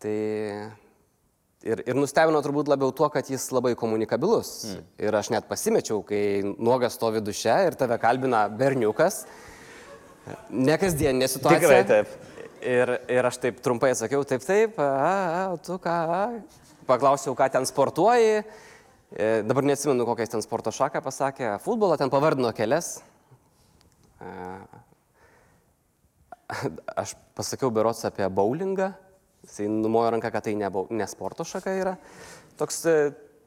[0.00, 0.14] Tai
[1.68, 4.52] ir, ir nustebino turbūt labiau tuo, kad jis labai komunikabilus.
[4.70, 4.86] Mm.
[5.08, 9.26] Ir aš net pasimečiau, kai nuogas stovi duše ir tave kalbina berniukas.
[10.48, 11.60] Ne kasdienė situacija.
[11.60, 12.16] Tikrai taip.
[12.58, 16.80] Ir, ir aš taip trumpai atsakiau, taip, taip, a, a, tu ką, a.
[16.88, 18.40] paklausiau, ką ten sportuoji.
[19.08, 21.54] E, dabar neatsimenu, kokią ten sporto šaką pasakė.
[21.64, 22.98] Futbolą ten pavardino kelias.
[24.20, 24.32] E,
[27.02, 28.92] aš pasakiau berots apie bowlingą.
[29.46, 31.94] Jisai numojo ranką, kad tai ne, ne sporto šaka yra.
[32.60, 32.96] Toks e,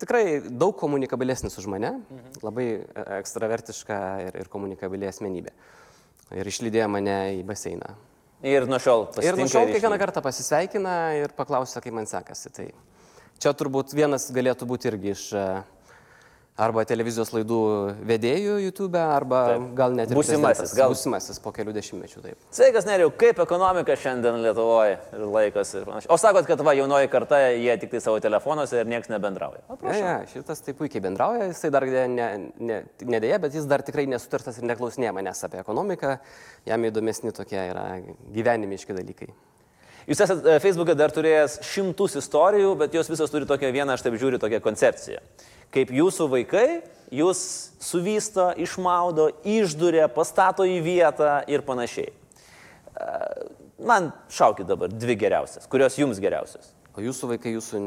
[0.01, 1.93] tikrai daug komunikabilesnis už mane.
[1.99, 2.39] Mhm.
[2.47, 2.67] Labai
[3.21, 5.53] ekstravertiška ir, ir komunikabilė asmenybė.
[6.41, 7.93] Ir išlydėjo mane į baseiną.
[8.41, 9.35] Ir nuo šiol pasisveikina.
[9.35, 12.49] Ir nuo šiol kiekvieną kartą pasisveikina ir paklausia, kaip man sekasi.
[12.55, 12.65] Tai
[13.41, 15.43] Čia turbūt vienas galėtų būti irgi iš e,
[16.61, 17.57] arba televizijos laidų
[18.05, 19.65] vedėjų YouTube, arba taip.
[19.79, 20.75] gal net ir būsimasis.
[20.77, 22.21] Gal būsimasis po kelių dešimtmečių.
[22.21, 22.45] Taip.
[22.53, 26.13] Sveikas, Neriau, kaip ekonomika šiandien Lietuvoje ir laikas ir panašiai.
[26.13, 29.63] O sakot, kad va, jaunoji karta, jie tik tai savo telefonuose ir niekas nebendrauja.
[29.81, 32.27] Ne, ne, šitas taip puikiai bendrauja, jisai dar ne,
[32.61, 36.19] ne, nedėja, bet jis dar tikrai nesutartas ir neklausinėja manęs apie ekonomiką,
[36.69, 37.87] jam įdomesni tokie yra
[38.37, 39.33] gyvenimiški dalykai.
[40.09, 44.17] Jūs esate Facebook'e dar turėjęs šimtus istorijų, bet jos visos turi tokią vieną, aš taip
[44.21, 45.21] žiūriu, tokią koncepciją.
[45.71, 46.65] Kaip jūsų vaikai
[47.13, 47.41] jūs
[47.83, 52.09] suvysto, išmaudo, išdurė, pastato į vietą ir panašiai.
[52.11, 53.11] E,
[53.83, 56.73] man šaukit dabar dvi geriausias, kurios jums geriausios.
[56.97, 57.83] O jūsų vaikai jūsų...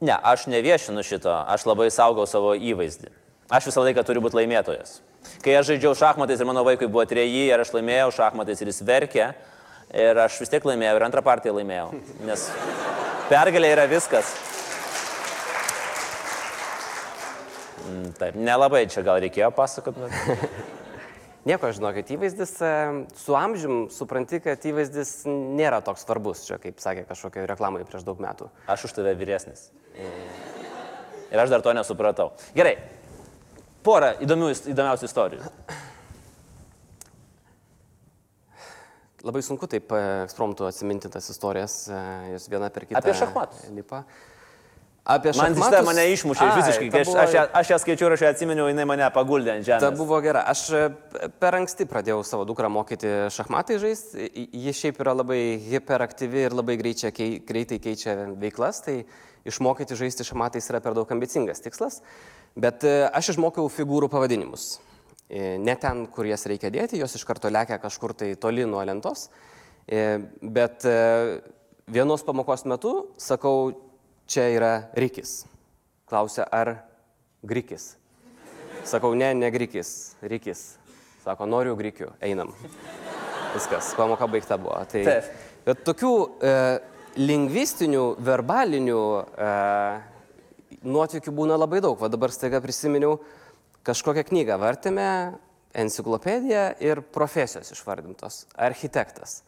[0.00, 3.10] Ne, aš neviešinu šito, aš labai saugau savo įvaizdį.
[3.52, 5.00] Aš visą laiką turiu būti laimėtojas.
[5.44, 8.80] Kai aš žaidžiau šachmatais ir mano vaikui buvo treji ir aš laimėjau šachmatais ir jis
[8.86, 9.26] verkė,
[9.90, 11.88] Ir aš vis tiek laimėjau ir antrą partiją laimėjau.
[12.28, 12.46] Nes
[13.30, 14.30] pergalė yra viskas.
[17.88, 19.98] Mm, taip, nelabai čia gal reikėjo pasakot.
[19.98, 20.44] Bet...
[21.48, 22.70] Nieko, žinokit, įvaizdis e,
[23.16, 28.20] su amžium supranti, kad įvaizdis nėra toks svarbus, čia kaip sakė kažkokia reklamai prieš daug
[28.22, 28.50] metų.
[28.70, 29.70] Aš už tave vyresnis.
[31.30, 32.34] Ir aš dar to nesupratau.
[32.54, 32.76] Gerai,
[33.86, 35.48] porą įdomių, įdomiausių istorijų.
[39.26, 42.02] Labai sunku taip e, ekspromtų atsiminti tas istorijas, e,
[42.32, 43.00] jos viena per kitą.
[43.02, 43.66] Apie šachmatus.
[43.76, 44.00] Lipa.
[45.04, 45.60] Apie šachmatus.
[45.60, 46.88] Man šitą mane išmušė Ai, visiškai.
[46.94, 47.18] Kai buvo...
[47.20, 49.84] aš, aš, aš ją skaičiau ir aš ją atsiminiau, jinai mane paguldė ant žemės.
[49.84, 50.46] Ta buvo gera.
[50.48, 50.82] Aš e,
[51.42, 54.30] per anksti pradėjau savo dukrą mokyti šachmatai žaisti.
[54.64, 59.02] Ji šiaip yra labai hiperaktyvi ir labai greičia, kei, greitai keičia veiklas, tai
[59.48, 62.00] išmokyti žaisti šachmatais yra per daug ambicingas tikslas.
[62.56, 64.78] Bet aš išmokiau figūrų pavadinimus.
[65.30, 68.82] E, ne ten, kur jas reikia dėti, jos iš karto lekia kažkur tai toli nuo
[68.82, 69.28] lentos.
[69.86, 70.96] E, bet e,
[71.86, 73.70] vienos pamokos metu sakau,
[74.26, 75.44] čia yra rikis.
[76.10, 76.80] Klausia, ar
[77.46, 77.92] grikis.
[78.82, 80.64] Sakau, ne, ne grikis, rikis.
[81.22, 82.50] Sako, noriu grikių, einam.
[83.54, 84.78] Viskas, pamoka baigta buvo.
[84.90, 85.34] Tai, Taip.
[85.66, 86.54] bet tokių e,
[87.20, 89.50] lingvistinių, verbalinių e,
[90.90, 91.98] nuotykių būna labai daug.
[92.00, 93.18] Va dabar staiga prisiminiau,
[93.86, 95.08] kažkokią knygą vartėme,
[95.74, 98.44] enciklopediją ir profesijos išvardintos.
[98.58, 99.40] Architektas.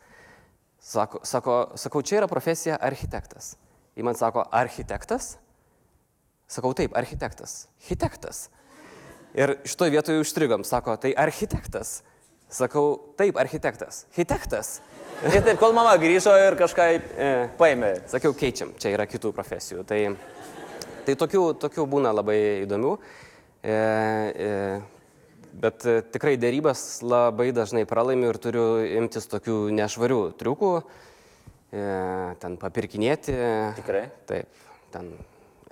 [0.82, 3.54] Sako, sako, sakau, čia yra profesija architektas.
[3.98, 5.36] Į man sako, architektas?
[6.50, 7.66] Sakau, taip, architektas.
[7.82, 8.46] Architektas.
[9.32, 12.00] Ir šitoje vietoje užstrigom, sako, tai architektas.
[12.52, 14.04] Sakau, taip, architektas.
[14.10, 14.80] Architektas.
[15.22, 17.28] Ir taip, kol mama grįžo ir kažką e,
[17.60, 17.92] paėmė.
[18.10, 19.84] Sakiau, keičiam, čia yra kitų profesijų.
[19.88, 20.00] Tai,
[21.06, 22.96] tai tokių, tokių būna labai įdomių.
[23.62, 24.82] E, e,
[25.54, 28.64] bet e, tikrai dėrybas labai dažnai pralaimiu ir turiu
[28.98, 30.70] imtis tokių nešvarių triukų,
[32.42, 33.36] ten papirkinėti.
[33.78, 34.02] Tikrai?
[34.28, 35.12] Taip, ten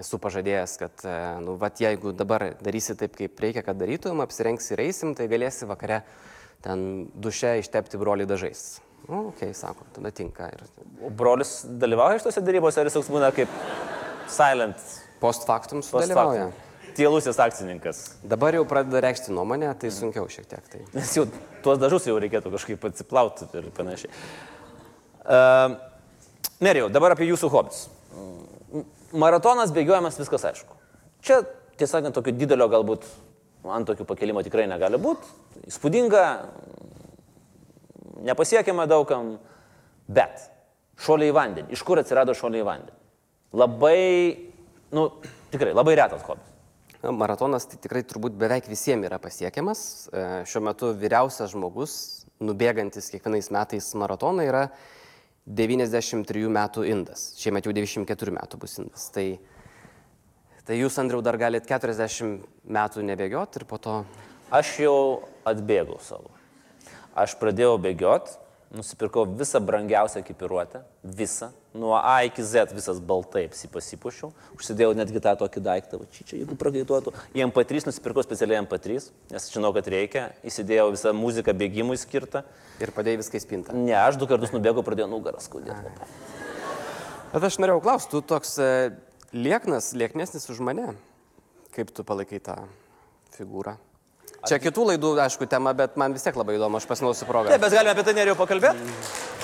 [0.00, 1.02] esu pažadėjęs, kad,
[1.44, 5.68] nu, vat, jeigu dabar darysi taip, kaip reikia, kad darytum, apsirengsi ir eisim, tai galėsi
[5.68, 6.00] vakare
[6.64, 8.64] ten duše ištepti brolių dažais.
[9.10, 10.48] Nu, okei, okay, sako, tada tinka.
[10.54, 10.64] Ir...
[11.04, 13.60] O brolis dalyvauja iš tose darybose, ar jis toks būna kaip
[14.30, 14.80] silent?
[15.20, 16.48] Post factum sudalyvauja.
[16.48, 16.69] Post factum
[17.00, 18.02] tylusis akcininkas.
[18.28, 20.66] Dabar jau pradeda reikšti nuomonę, tai sunkiau šiek tiek.
[20.68, 20.82] Tai.
[20.98, 21.24] Nes jau
[21.64, 24.12] tuos dažus jau reikėtų kažkaip atsiplauti ir panašiai.
[25.24, 25.78] Uh,
[26.60, 27.86] Nerijau, dabar apie jūsų hobius.
[29.16, 30.76] Maratonas bėgiojamas, viskas aišku.
[31.24, 31.40] Čia,
[31.80, 33.08] tiesą sakant, tokio didelio galbūt
[33.64, 35.32] ant tokių pakelimo tikrai negali būti.
[35.68, 36.24] Įspūdinga,
[38.28, 39.38] nepasiekiama daugam,
[40.10, 40.48] Bet
[41.00, 41.74] šuoliai į vandenį.
[41.76, 42.96] Iš kur atsirado šuoliai į vandenį?
[43.60, 44.00] Labai,
[44.96, 45.06] nu,
[45.52, 46.49] tikrai labai retas hobis.
[47.00, 49.82] Na, Maratonas tai tikrai turbūt beveik visiems yra pasiekiamas.
[50.12, 51.94] E, Šiuo metu vyriausias žmogus,
[52.44, 54.66] nubėgantis kiekvienais metais maratoną, yra
[55.48, 57.30] 93 metų indas.
[57.40, 59.06] Šiemet jau 94 metų bus indas.
[59.14, 59.26] Tai,
[60.68, 64.02] tai jūs, Andriau, dar galit 40 metų nebėgioti ir po to...
[64.52, 64.98] Aš jau
[65.48, 66.32] atbėgau savo.
[67.16, 68.36] Aš pradėjau bėgioti,
[68.76, 75.36] nusipirkau visą brangiausią ekipiruotę, visą, nuo A iki Z visas baltai pasipasipušiau, užsidėjau netgi tą
[75.38, 79.90] tokį daiktą, va, čia, čia jeigu pragaituotų, į MP3 nusipirkau specialiai MP3, nes žinau, kad
[79.92, 82.42] reikia, įsidėjau visą muziką bėgimui skirtą.
[82.80, 83.76] Ir padėjai viską į spintą.
[83.76, 85.94] Ne, aš du kartus nubėgau, pradėjau nugarą skaudėti.
[87.30, 88.70] Bet aš norėjau klausti, tu toks e,
[89.36, 90.94] lieknas, lieknesnis už mane.
[91.76, 92.56] Kaip tu palaikai tą
[93.36, 93.76] figūrą?
[94.48, 97.52] Čia kitų laidų, aišku, tema, bet man vis tiek labai įdomu, aš pasinausiu progą.
[97.52, 99.39] Taip, mes galime apie tai neriau pakalbėti.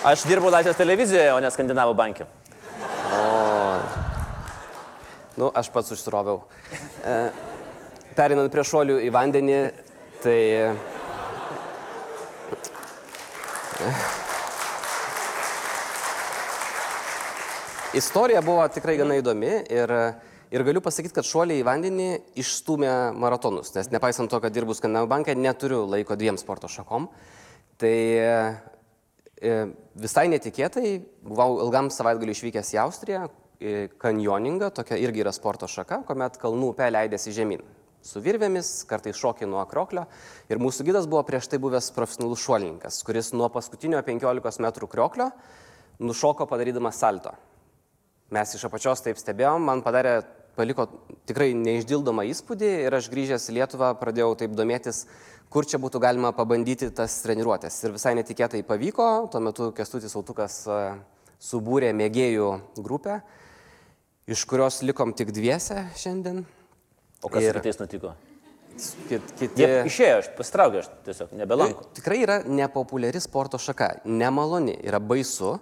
[0.00, 2.24] Aš dirbu Latvijos televizijoje, o ne Skandinavų bankė.
[5.36, 6.38] Nu, aš pats užsiroviau.
[7.04, 7.16] E,
[8.16, 9.58] perinant prie šuolių į vandenį,
[10.24, 10.38] tai...
[18.00, 19.94] Istorija buvo tikrai gana įdomi ir,
[20.48, 22.10] ir galiu pasakyti, kad šuoliai į vandenį
[22.40, 27.12] išstumė maratonus, nes nepaisant to, kad dirbu Skandinavų banke, neturiu laiko dviem sporto šakom.
[27.80, 28.36] Tai e,
[29.40, 33.28] visai netikėtai buvau ilgam savaitgaliu išvykęs į Austriją,
[33.60, 37.64] į kanjoningą, tokia irgi yra sporto šaka, kuomet kalnų upė leidėsi žemyn.
[38.00, 40.06] Su virvėmis, kartais šokiai nuo krioklio.
[40.48, 45.28] Ir mūsų gidas buvo prieš tai buvęs profesionalus šuolininkas, kuris nuo paskutinio 15 m krioklio
[46.00, 47.34] nušoko padarydamas salto.
[48.32, 50.20] Mes iš apačios taip stebėjom, man padarė,
[50.56, 50.86] paliko
[51.28, 55.04] tikrai neišdildomą įspūdį ir aš grįžęs į Lietuvą pradėjau taip domėtis,
[55.52, 57.76] kur čia būtų galima pabandyti tas treniruotės.
[57.84, 60.80] Ir visai netikėtai pavyko, tuo metu Kestutis Autukas e,
[61.42, 63.20] subūrė mėgėjų grupę,
[64.30, 66.44] iš kurios likom tik dviese šiandien.
[67.22, 68.14] O kas Ir- kitais nutiko?
[69.10, 69.60] Kit, kiti...
[69.60, 71.84] Jie išėjo, aš pasitraukiau, aš tiesiog nebelankau.
[71.98, 75.58] Tikrai yra nepopuliari sporto šaka, nemaloni, yra baisu,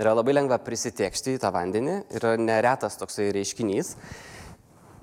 [0.00, 3.94] yra labai lengva prisitekšti į tą vandenį, yra neretas toksai reiškinys.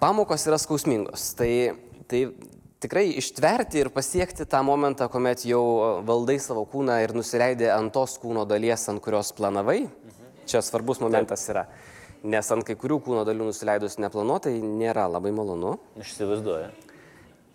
[0.02, 1.52] Pamokos yra skausmingos, tai,
[2.10, 2.24] tai
[2.82, 5.62] tikrai ištverti ir pasiekti tą momentą, kuomet jau
[6.08, 9.84] valdai savo kūną ir nusileidai ant tos kūno dalies, ant kurios planavai,
[10.50, 11.68] čia svarbus momentas yra.
[12.22, 15.78] Nes ant kai kurių kūno dalių nusileidus neplanuotai nėra labai malonu.
[16.02, 16.91] Aš įsivaizduoju.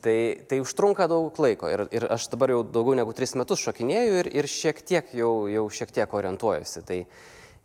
[0.06, 4.20] Tai, tai užtrunka daug laiko ir, ir aš dabar jau daugiau negu tris metus šokinėju
[4.20, 6.82] ir, ir šiek tiek jau, jau šiek tiek orientuojuosi.
[6.86, 6.98] Tai,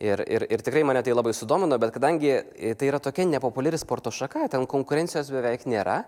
[0.01, 2.33] ir, ir, ir tikrai mane tai labai sudomino, bet kadangi
[2.79, 6.01] tai yra tokia nepopuliari sporto šaka, ten konkurencijos beveik nėra.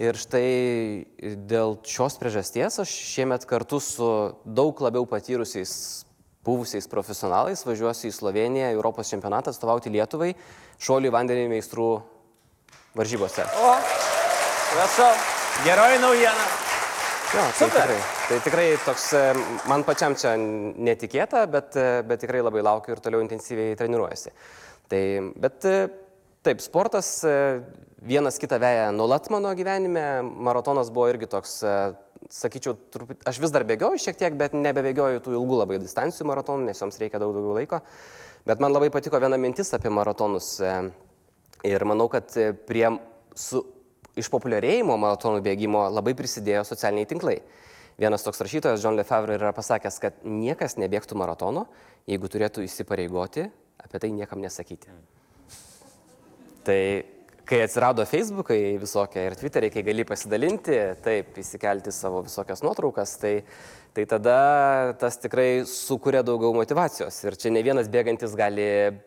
[0.00, 4.08] Ir štai dėl šios priežasties aš šiemet kartu su
[4.44, 5.76] daug labiau patyrusiais
[6.44, 10.34] buvusiais profesionalais važiuosiu į Sloveniją, Europos čempionatą atstovauti Lietuvai
[10.80, 11.88] šuolių vandenį meistrų
[12.96, 13.48] varžybose.
[13.60, 13.72] O,
[14.74, 16.46] prašau, geroji naujiena.
[17.34, 17.82] Jo, tai Super.
[17.82, 19.22] tikrai, tai tikrai toks, e,
[19.66, 24.32] man pačiam čia netikėta, bet, e, bet tikrai labai laukiu ir toliau intensyviai treniruojasi.
[24.88, 25.02] Tai,
[25.42, 25.74] bet e,
[26.46, 27.10] taip, sportas
[28.06, 31.58] vienas kitą veja nuolat mano gyvenime, maratonas buvo irgi toks,
[32.30, 36.70] sakyčiau, truputį, aš vis dar bėgioju šiek tiek, bet nebebėgioju tų ilgų labai distancijų maratonų,
[36.70, 37.82] nes joms reikia daug daugiau laiko.
[38.46, 40.60] Bet man labai patiko viena mintis apie maratonus.
[41.66, 42.30] Ir manau, kad
[42.68, 42.92] prie
[43.34, 43.64] su
[44.20, 47.40] išpopuliarėjimo maratonų bėgimo labai prisidėjo socialiniai tinklai.
[47.96, 51.64] Vienas toks rašytojas, John Lefebvre, yra pasakęs, kad niekas nebėgtų maratono,
[52.08, 53.46] jeigu turėtų įsipareigoti
[53.86, 54.92] apie tai niekam nesakyti.
[56.66, 56.80] Tai
[57.46, 63.34] kai atsirado Facebookai visokie ir Twitteriai, kai gali pasidalinti, taip, įsikelti savo visokias nuotraukas, tai,
[63.96, 67.16] tai tada tas tikrai sukuria daugiau motivacijos.
[67.24, 68.66] Ir čia ne vienas bėgantis gali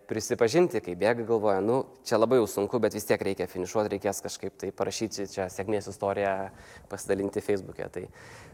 [0.09, 4.23] prisipažinti, kai bėga galvoja, nu, čia labai jau sunku, bet vis tiek reikia finišuoti, reikės
[4.25, 6.33] kažkaip tai parašyti čia sėkmės istoriją,
[6.89, 7.89] pasidalinti Facebook'e.
[7.93, 8.05] Tai,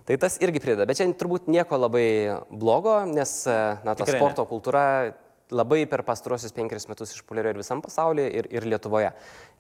[0.10, 0.90] tai tas irgi prideda.
[0.90, 2.08] Bet čia turbūt nieko labai
[2.52, 4.24] blogo, nes na, ta Tikrai ne.
[4.26, 4.86] sporto kultūra
[5.54, 9.12] labai per pastarosius penkerius metus išpopuliarėjo ir visam pasaulyje, ir, ir Lietuvoje.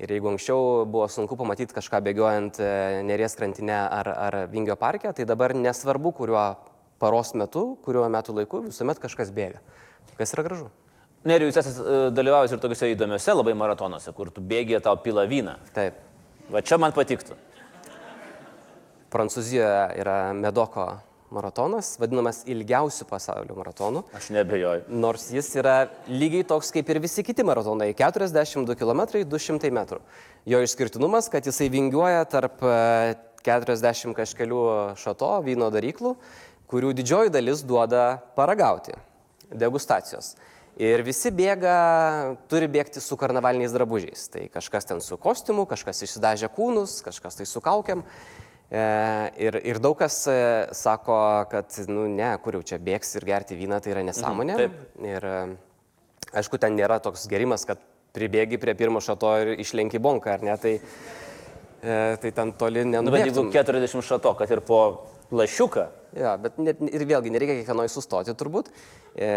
[0.02, 2.70] Ir jeigu anksčiau buvo sunku pamatyti kažką bėgiojant e,
[3.06, 6.46] Neries krantinę ar, ar Vingio parke, tai dabar nesvarbu, kuriuo
[7.02, 9.62] paros metu, kuriuo metų laiku, visuomet kažkas bėga.
[10.18, 10.70] Kas yra gražu.
[11.26, 15.58] Neriu, jūs esate dalyvavęs ir tokiuose įdomiuose labai maratonuose, kur tu bėgi tau pila vyną.
[15.74, 15.98] Taip.
[16.54, 17.38] Va čia man patiktų.
[19.14, 20.86] Prancūzijoje yra Medoko
[21.34, 24.04] maratonas, vadinamas ilgiausiu pasaulio maratonu.
[24.16, 24.86] Aš nebejoju.
[24.90, 25.76] Nors jis yra
[26.10, 30.00] lygiai toks kaip ir visi kiti maratonai- 42 km 200 m.
[30.46, 36.16] Jo išskirtinumas, kad jisai vingiuoja tarp e, 40 kažkelių šato vyno daryklų,
[36.68, 38.94] kurių didžioji dalis duoda paragauti.
[39.54, 40.36] degustacijos.
[40.76, 44.28] Ir visi bėga, turi bėgti su karnavaliniais drabužiais.
[44.28, 48.00] Tai kažkas ten su kostiumu, kažkas išsidažė kūnus, kažkas tai su kaukiam.
[48.00, 48.35] E,
[48.72, 50.38] ir, ir daug kas e,
[50.74, 51.18] sako,
[51.52, 54.56] kad, nu ne, kur jau čia bėgs ir gerti vyną, tai yra nesąmonė.
[54.58, 55.36] Mhm, ir e,
[56.42, 57.82] aišku, ten nėra toks gerimas, kad
[58.16, 60.56] pribėgi prie pirmo šato ir išlenki bonką, ar ne?
[60.62, 63.54] Tai, e, tai ten toli Nu, bet jeigu nenubėgtum.
[63.54, 64.82] 40 šato, kad ir po
[65.36, 68.70] lašiuką, Ja, bet net, ir vėlgi nereikia kiekvienoj sustoti turbūt.
[69.20, 69.32] E,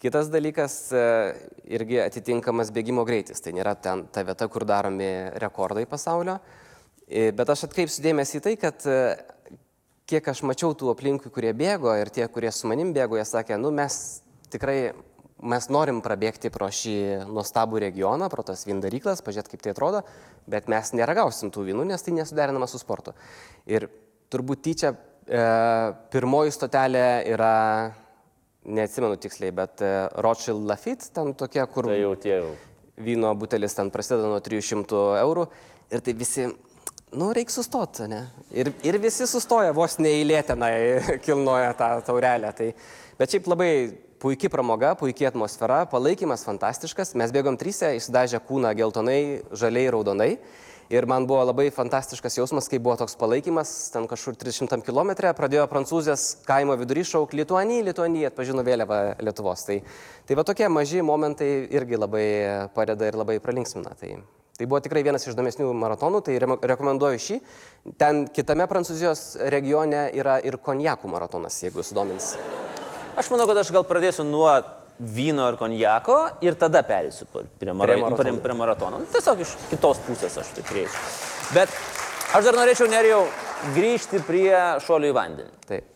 [0.00, 1.02] kitas dalykas e,
[1.76, 3.44] irgi atitinkamas bėgimo greitis.
[3.44, 6.38] Tai nėra ten ta vieta, kur daromi rekordai pasaulio.
[6.40, 6.65] E,
[7.06, 9.00] bet aš atkreipsiu dėmesį į tai, kad e,
[10.10, 13.58] kiek aš mačiau tų aplinkui, kurie bėgo ir tie, kurie su manim bėgo, jie sakė,
[13.62, 13.98] nu mes
[14.50, 14.92] tikrai,
[15.42, 16.96] mes norim prabėgti pro šį
[17.30, 20.02] nuostabų regioną, pro tas vindaryklas, pažiūrėti, kaip tai atrodo,
[20.50, 23.14] bet mes neragausim tų vynų, nes tai nesuderinama su sportu.
[23.70, 23.88] Ir
[24.32, 25.44] turbūt tyčia e,
[26.14, 27.54] pirmoji stotelė yra,
[28.66, 29.94] neatsimenu tiksliai, bet e,
[30.26, 32.52] Rothschild Lafitte, ten tokia, kur tai jau tie jau.
[32.98, 35.46] vyno butelis ten prasideda nuo 300 eurų
[35.92, 36.48] ir tai visi,
[37.16, 38.22] nu, reikia sustoti, ne?
[38.52, 40.74] Ir, ir visi sustoja, vos neįlėtinai
[41.26, 42.52] kilnoja tą taurelę.
[42.56, 42.68] Tai,
[43.18, 43.70] bet šiaip labai
[44.22, 47.14] puikia pramoga, puikia atmosfera, palaikymas fantastiškas.
[47.18, 49.20] Mes bėgom trysia, išsidažę kūną geltonai,
[49.56, 50.30] žaliai, raudonai.
[50.86, 55.64] Ir man buvo labai fantastiškas jausmas, kai buvo toks palaikymas, ten kažkur 300 km, pradėjo
[55.72, 59.66] prancūzės kaimo vidury šauk Lietuanį, Lietuanį atpažino vėliavą Lietuvos.
[59.66, 59.80] Tai,
[60.28, 62.26] tai va tokie maži momentai irgi labai
[62.76, 63.96] padeda ir labai pralinksmina.
[63.98, 64.12] Tai,
[64.56, 67.36] tai buvo tikrai vienas iš įdomesnių maratonų, tai remo- rekomenduoju šį.
[68.00, 72.34] Ten kitame Prancūzijos regione yra ir konjakų maratonas, jeigu sudomins.
[73.16, 74.50] Aš manau, kad aš gal pradėsiu nuo
[74.98, 78.40] vyno ir konjako ir tada perėsiu prie, mara, Prie prie, maratono.
[78.44, 78.98] prie, maratono.
[79.02, 81.02] Nu, Tiesiog iš kitos pusės aš tai prieisiu.
[81.54, 81.68] Bet
[82.36, 83.26] aš dar norėčiau, nerijau,
[83.76, 84.54] grįžti prie
[84.86, 85.52] šuolių į vandenį.
[85.68, 85.92] Taip,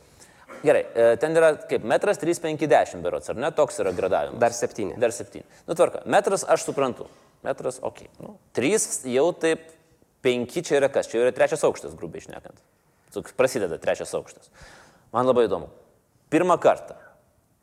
[0.61, 3.49] Gerai, e, ten yra kaip metras 350 berots, ar ne?
[3.57, 4.38] Toks yra gradavimas.
[4.38, 4.92] dar septyni.
[5.01, 5.40] Dar 7.
[5.66, 6.03] Nu, tvarka.
[6.05, 7.07] Metras aš suprantu.
[7.46, 8.05] Metras, ok.
[8.20, 9.62] Nu, 3 jau taip,
[10.24, 11.09] 5 čia yra kas?
[11.09, 12.61] Čia yra trečias aukštas, grubiai išnekant.
[13.37, 14.50] Prasideda trečias aukštas.
[15.14, 15.70] Man labai įdomu.
[16.31, 16.94] Pirmą kartą,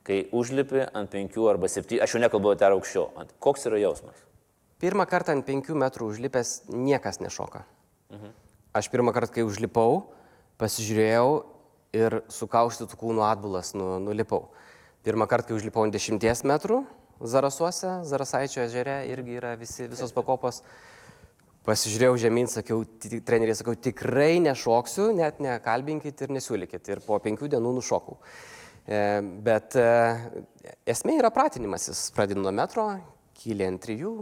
[0.08, 4.18] kai užlipi ant 5 arba 7, aš jau nekalbu dar aukščiau, ant, koks yra jausmas?
[4.82, 7.64] Pirmą kartą ant penkių metrų užlipęs niekas nešoka.
[8.78, 10.04] Aš pirmą kartą, kai užlipau,
[10.62, 11.30] pasižiūrėjau
[11.98, 14.50] ir sukaustytų kūnų atbulas nu, nulipau.
[15.08, 16.84] Pirmą kartą, kai užlipau ant dešimties metrų
[17.22, 20.62] Zarasuose, Zarasaičio ežere, irgi yra visi, visos pakopos.
[21.68, 22.86] Pasižiūrėjau žemyn, sakiau,
[23.28, 26.94] treneriai, sakau, tikrai nešoksiu, net nekalbinkit ir nesiūlykit.
[26.94, 28.16] Ir po penkių dienų nušokau.
[28.88, 29.02] E,
[29.44, 29.90] Bet e,
[30.88, 32.08] esmė yra pratinimasis.
[32.16, 32.88] Pradedi nuo metro,
[33.42, 34.14] kyli ant trijų,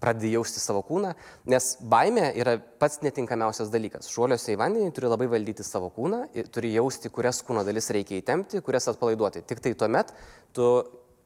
[0.00, 1.12] pradedi jausti savo kūną,
[1.52, 4.08] nes baime yra pats netinkamiausias dalykas.
[4.10, 8.64] Šuoliuose į vandenį turi labai valdyti savo kūną, turi jausti, kurias kūno dalis reikia įtempti,
[8.66, 9.44] kurias atpalaiduoti.
[9.46, 10.10] Tik tai tuomet
[10.56, 10.72] tu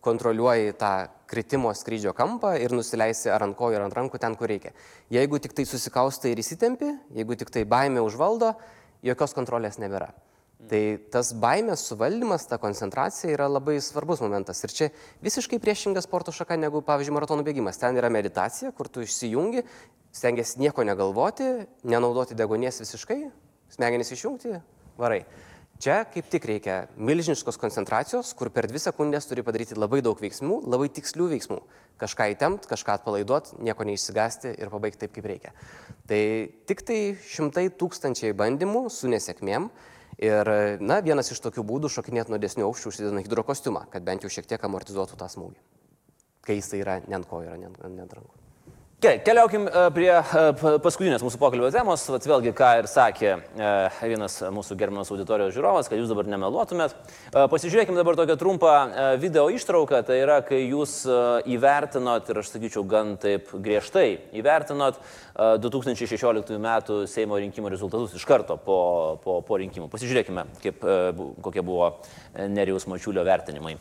[0.04, 0.92] kontroliuoji tą
[1.30, 4.74] kritimo skrydžio kampą ir nusileisi ar ant kojų, ar ant rankų ten, kur reikia.
[5.12, 8.52] Jeigu tik tai susikaustai ir įsitempi, jeigu tik tai baimė užvaldo,
[9.04, 10.12] jokios kontrolės nebėra.
[10.64, 10.80] Tai
[11.12, 14.62] tas baimės suvaldymas, ta koncentracija yra labai svarbus momentas.
[14.64, 14.88] Ir čia
[15.24, 17.80] visiškai priešinga sporto šaka negu, pavyzdžiui, maratonų bėgimas.
[17.80, 19.64] Ten yra meditacija, kur tu išsijungi,
[20.14, 21.50] stengiasi nieko negalvoti,
[21.84, 23.18] nenaudoti degonės visiškai,
[23.76, 24.54] smegenys išjungti,
[25.00, 25.24] varai.
[25.84, 30.62] Čia kaip tik reikia milžiniškos koncentracijos, kur per dvi sekundės turi padaryti labai daug veiksmų,
[30.72, 31.58] labai tikslių veiksmų.
[32.00, 35.52] Kažką įtempt, kažką atpalaiduoti, nieko neišsigasti ir pabaigti taip, kaip reikia.
[36.08, 36.20] Tai
[36.70, 36.96] tik tai
[37.28, 39.68] šimtai tūkstančiai bandymų su nesėkmėm.
[40.24, 44.32] Ir, na, vienas iš tokių būdų šokinėti nuo desnių aukščių užsidedant hidrokostiumą, kad bent jau
[44.32, 45.60] šiek tiek amortizuotų tą smūgį.
[46.48, 48.43] Kai jis tai yra ne ant kojų, yra ne ant rankų.
[49.04, 50.42] Gerai, keliaukim e, prie e,
[50.80, 52.06] paskutinės mūsų pokalbio temos.
[52.08, 53.66] Vat vėlgi, ką ir sakė e,
[54.08, 56.94] vienas mūsų gerbiamas auditorijos žiūrovas, kad jūs dabar nemeluotumėt.
[57.52, 58.72] Pasižiūrėkime dabar tokią trumpą
[59.20, 60.00] video ištrauką.
[60.08, 61.02] Tai yra, kai jūs
[61.52, 64.06] įvertinot, ir aš sakyčiau, gan taip griežtai
[64.40, 66.72] įvertinot e, 2016 m.
[67.04, 68.78] Seimo rinkimų rezultatus iš karto po,
[69.20, 69.92] po, po rinkimų.
[69.92, 70.92] Pasižiūrėkime, kaip,
[71.44, 71.98] kokie buvo
[72.40, 73.76] Nerijus Mačiulio vertinimai.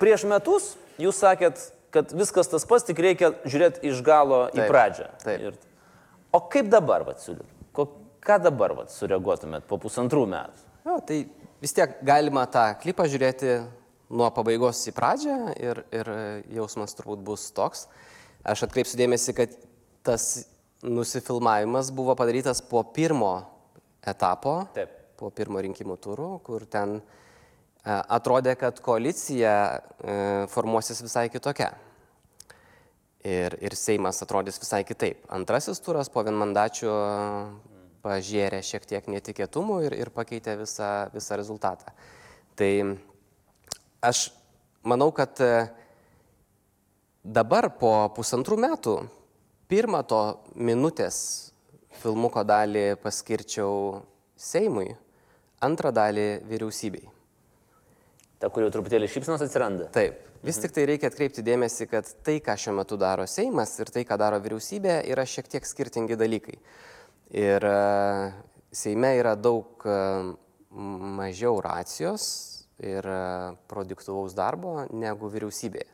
[0.00, 1.60] Prieš metus jūs sakėt,
[1.94, 5.08] kad viskas tas pats, tik reikia žiūrėti iš galo į Taip, pradžią.
[5.24, 5.44] taip.
[5.50, 5.58] Ir,
[6.34, 7.56] o kaip dabar, vat, siūlyt?
[7.76, 7.86] Ko,
[8.24, 10.68] ką dabar vat, sureaguotumėt po pusantrų metų?
[10.86, 11.20] Jo, tai
[11.62, 13.58] vis tiek galima tą klipą žiūrėti
[14.10, 16.12] nuo pabaigos į pradžią ir, ir
[16.56, 17.86] jausmas turbūt bus toks.
[18.46, 19.54] Aš atkreipsiu dėmesį, kad
[20.06, 20.46] tas
[20.86, 23.34] nusifilmavimas buvo padarytas po pirmo
[24.00, 24.94] etapo, Taip.
[25.20, 27.18] po pirmo rinkimų turų, kur ten e,
[27.84, 29.54] atrodė, kad koalicija
[30.04, 30.16] e,
[30.52, 31.72] formuosis visai kitokia.
[33.24, 35.26] Ir, ir Seimas atrodys visai kitaip.
[35.28, 36.92] Antrasis turas po vienmandačių
[38.00, 41.92] pažėrė šiek tiek netikėtumų ir, ir pakeitė visą, visą rezultatą.
[42.56, 42.70] Tai
[44.04, 44.30] aš
[44.82, 45.68] manau, kad e,
[47.24, 48.96] dabar po pusantrų metų
[49.68, 50.22] pirmą to
[50.56, 51.52] minutės
[52.00, 54.00] filmuko dalį paskirčiau
[54.40, 54.88] Seimui,
[55.60, 57.19] antrą dalį vyriausybei.
[58.40, 59.90] Ta, kur jau truputėlį šypsnos atsiranda.
[59.92, 60.22] Taip.
[60.40, 64.06] Vis tik tai reikia atkreipti dėmesį, kad tai, ką šiuo metu daro Seimas ir tai,
[64.08, 66.56] ką daro vyriausybė, yra šiek tiek skirtingi dalykai.
[67.36, 67.80] Ir e,
[68.72, 69.96] Seime yra daug e,
[71.18, 72.24] mažiau racijos
[72.80, 73.18] ir e,
[73.68, 75.90] produktyvaus darbo negu vyriausybėje.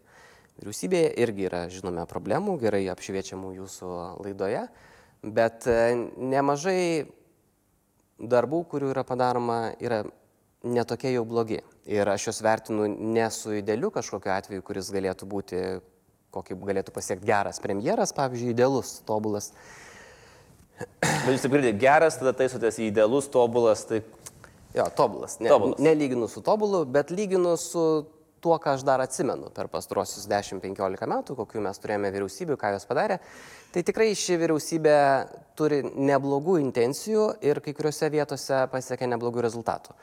[0.61, 3.91] Vyriausybėje irgi yra, žinome, problemų, gerai apšviečiamų jūsų
[4.23, 4.63] laidoje,
[5.27, 5.67] bet
[6.17, 7.11] nemažai
[8.23, 10.05] darbų, kurių yra padaroma, yra
[10.67, 11.61] netokie jau blogi.
[11.87, 15.63] Ir aš juos vertinu ne su idealiu kažkokiu atveju, kuris galėtų būti,
[16.35, 19.53] kokį galėtų pasiekti geras premjeras, pavyzdžiui, idealus, tobulas.
[21.01, 24.03] Bet jūs taip girdite, geras, tada taisotės į idealus, tobulas, tai
[24.77, 25.39] Jo, tobulas.
[25.41, 25.79] Ne, Tobulas.
[25.81, 28.05] Nelyginu su tobulu, bet lyginu su
[28.41, 32.85] tuo, ką aš dar atsimenu per pastrosius 10-15 metų, kokiu mes turėjome vyriausybių, ką jos
[32.89, 33.17] padarė.
[33.73, 34.99] Tai tikrai ši vyriausybė
[35.57, 39.97] turi neblogų intencijų ir kai kuriuose vietose pasiekė neblogų rezultatų.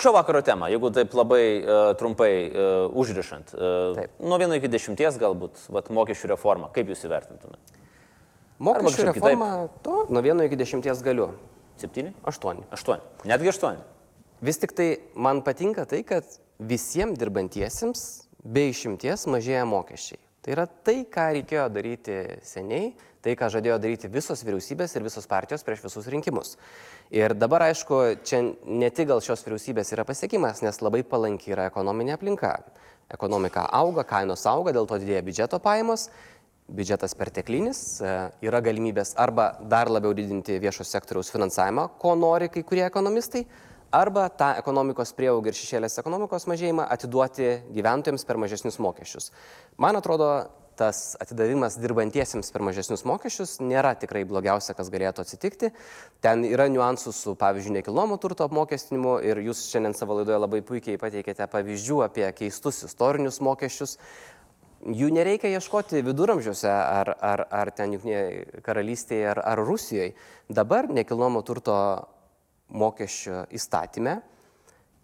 [0.00, 4.14] Šio vakaro tema, jeigu taip labai uh, trumpai uh, užrišant, uh, Taip.
[4.24, 7.78] nuo 1 iki 10 galbūt, vat, mokesčių reforma, kaip jūs įvertintumėte?
[8.60, 9.26] Mokesčių kažkaip kitaip.
[9.26, 9.50] reforma,
[9.84, 11.30] to nuo 1 iki 10 galiu.
[11.80, 12.12] 7?
[12.28, 12.64] 8.
[12.76, 13.04] 8.
[13.28, 13.84] Netgi 8.
[14.44, 16.24] Vis tik tai man patinka tai, kad
[16.60, 18.04] visiems dirbantiesiems
[18.44, 20.20] be išimties mažėja mokesčiai.
[20.40, 22.16] Tai yra tai, ką reikėjo daryti
[22.48, 22.94] seniai,
[23.24, 26.56] tai, ką žadėjo daryti visos vyriausybės ir visos partijos prieš visus rinkimus.
[27.12, 31.68] Ir dabar, aišku, čia ne tik gal šios vyriausybės yra pasiekimas, nes labai palanki yra
[31.70, 32.56] ekonominė aplinka.
[33.10, 36.08] Ekonomika auga, kainos auga, dėl to didėja biudžeto pajamos,
[36.70, 38.12] biudžetas perteklinis, e,
[38.46, 43.42] yra galimybės arba dar labiau didinti viešo sektoriaus finansavimą, ko nori kai kurie ekonomistai,
[43.90, 49.30] arba tą ekonomikos prieaugį ir šešėlės ekonomikos mažėjimą atiduoti gyventojams per mažesnius mokesčius.
[49.82, 50.30] Man atrodo,
[50.80, 55.70] tas atidavimas dirbantiesiems per mažesnius mokesčius nėra tikrai blogiausia, kas galėtų atsitikti.
[56.24, 61.00] Ten yra niuansų su, pavyzdžiui, nekilnojamo turto apmokestinimu ir jūs šiandien savo laidoje labai puikiai
[61.00, 63.98] pateikėte pavyzdžių apie keistus istorinius mokesčius.
[64.80, 70.14] Jų nereikia ieškoti viduramžiuose ar, ar, ar ten jungtinėje karalystėje ar, ar Rusijoje.
[70.48, 71.76] Dabar nekilnojamo turto
[72.72, 74.22] mokesčio įstatymę,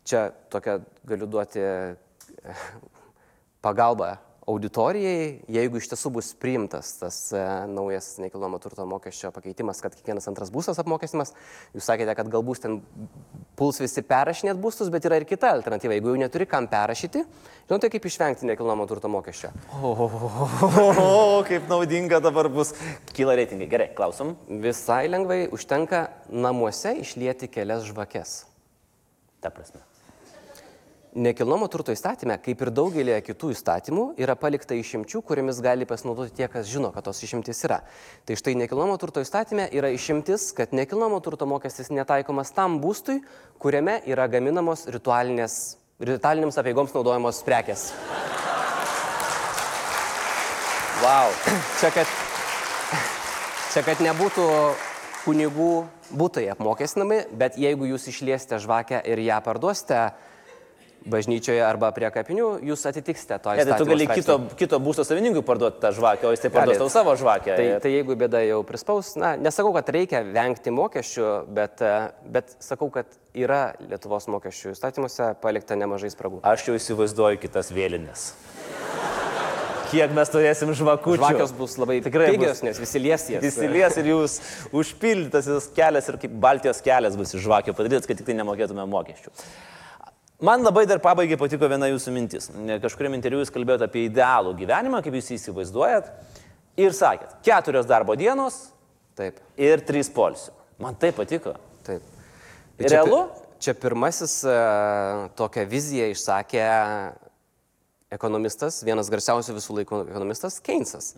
[0.08, 1.66] čia tokia galiu duoti
[3.66, 4.14] pagalbą
[4.46, 7.40] auditorijai, jeigu iš tiesų bus priimtas tas e,
[7.70, 11.32] naujas nekilnojamo turto mokesčio pakeitimas, kad kiekvienas antras būstas apmokestimas,
[11.74, 12.76] jūs sakėte, kad galbūt ten
[13.58, 15.96] puls visi perrašinėti būstus, bet yra ir kita alternatyva.
[15.98, 17.24] Jeigu jau neturi kam perrašyti,
[17.66, 19.50] žinote, kaip išvengti nekilnojamo turto mokesčio?
[19.82, 22.70] O, kaip naudinga dabar bus.
[23.16, 23.70] Kyla reitingai.
[23.72, 24.36] Gerai, klausom.
[24.62, 28.38] Visai lengvai užtenka namuose išlieti kelias žvakes.
[29.42, 29.82] Ta prasme.
[31.16, 36.44] Nekilnojamo turto įstatymė, kaip ir daugelį kitų įstatymų, yra palikta išimčių, kuriamis gali pasinaudoti tie,
[36.52, 37.78] kas žino, kad tos išimtis yra.
[38.28, 43.22] Tai štai nekilnojamo turto įstatymė yra išimtis, kad nekilnojamo turto mokestis netaikomas tam būstui,
[43.56, 47.88] kuriame yra gaminamos ritualinėms apieigoms naudojamos prekes.
[51.00, 51.32] Wow.
[51.80, 52.14] Čia kad,
[53.72, 54.46] čia kad nebūtų
[55.24, 55.72] kunigų
[56.12, 60.10] būtai apmokestinami, bet jeigu jūs išliesite žvakę ir ją parduosite
[61.10, 65.42] bažnyčioje arba prie kapinių, jūs atitiksite to Ne, tai tu gali kito, kito būsto savininkui
[65.46, 67.54] parduoti tą žvakę, o jis tai parduos tau savo žvakę.
[67.56, 71.94] Tai, tai jeigu bėda jau prispaus, na, nesakau, kad reikia vengti mokesčių, bet, e,
[72.36, 76.42] bet sakau, kad yra Lietuvos mokesčių įstatymuose palikta nemažai spragų.
[76.46, 78.32] Aš jau įsivaizduoju kitas vėlinės.
[79.86, 81.20] Kiek mes turėsim žvakučių.
[81.20, 83.44] Žvakios bus labai Tikrai pigios, nes visi lies jas.
[83.46, 84.34] Įsilies ir jūs
[84.74, 88.86] užpildytas tas kelias ir kaip Baltijos kelias bus iš žvakio padarytas, kad tik tai nemokėtume
[88.90, 89.30] mokesčių.
[90.44, 92.50] Man labai dar pabaigai patiko viena jūsų mintis.
[92.82, 96.10] Kažkuriam interviu jūs kalbėjote apie idealų gyvenimą, kaip jūs įsivaizduojat.
[96.76, 98.66] Ir sakėt, keturios darbo dienos
[99.16, 100.52] Taip, ir trys polsio.
[100.76, 101.54] Man tai patiko.
[101.86, 102.04] taip.
[102.76, 103.22] Realu?
[103.32, 106.66] Čia, čia pirmasis uh, tokią viziją išsakė
[108.12, 111.14] ekonomistas, vienas garsiausių visų laikų ekonomistas Keynesas,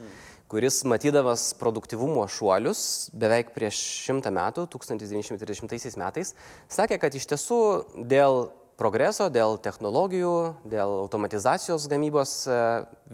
[0.49, 6.33] kuris matydamas produktivumo šuolius beveik prieš šimtą metų, 1930 metais,
[6.71, 7.61] sakė, kad iš tiesų
[8.09, 8.47] dėl
[8.79, 10.33] progreso, dėl technologijų,
[10.71, 12.59] dėl automatizacijos gamybos e,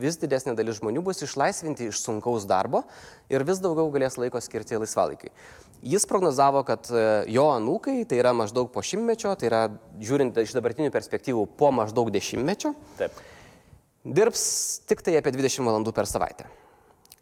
[0.00, 2.84] vis didesnė dalis žmonių bus išlaisvinti iš sunkaus darbo
[3.32, 5.32] ir vis daugiau galės laiko skirti laisvalaikiai.
[5.84, 9.62] Jis prognozavo, kad e, jo anūkai, tai yra maždaug po šimtmečio, tai yra
[10.00, 13.24] žiūrint iš dabartinių perspektyvų po maždaug dešimtmečio, Taip.
[14.04, 14.44] dirbs
[14.88, 16.48] tik tai apie 20 valandų per savaitę.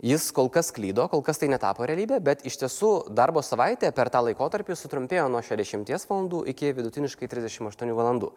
[0.03, 4.09] Jis kol kas klydo, kol kas tai netapo realybė, bet iš tiesų darbo savaitė per
[4.11, 8.32] tą laikotarpį sutrumpėjo nuo 60 valandų iki vidutiniškai 38 valandų.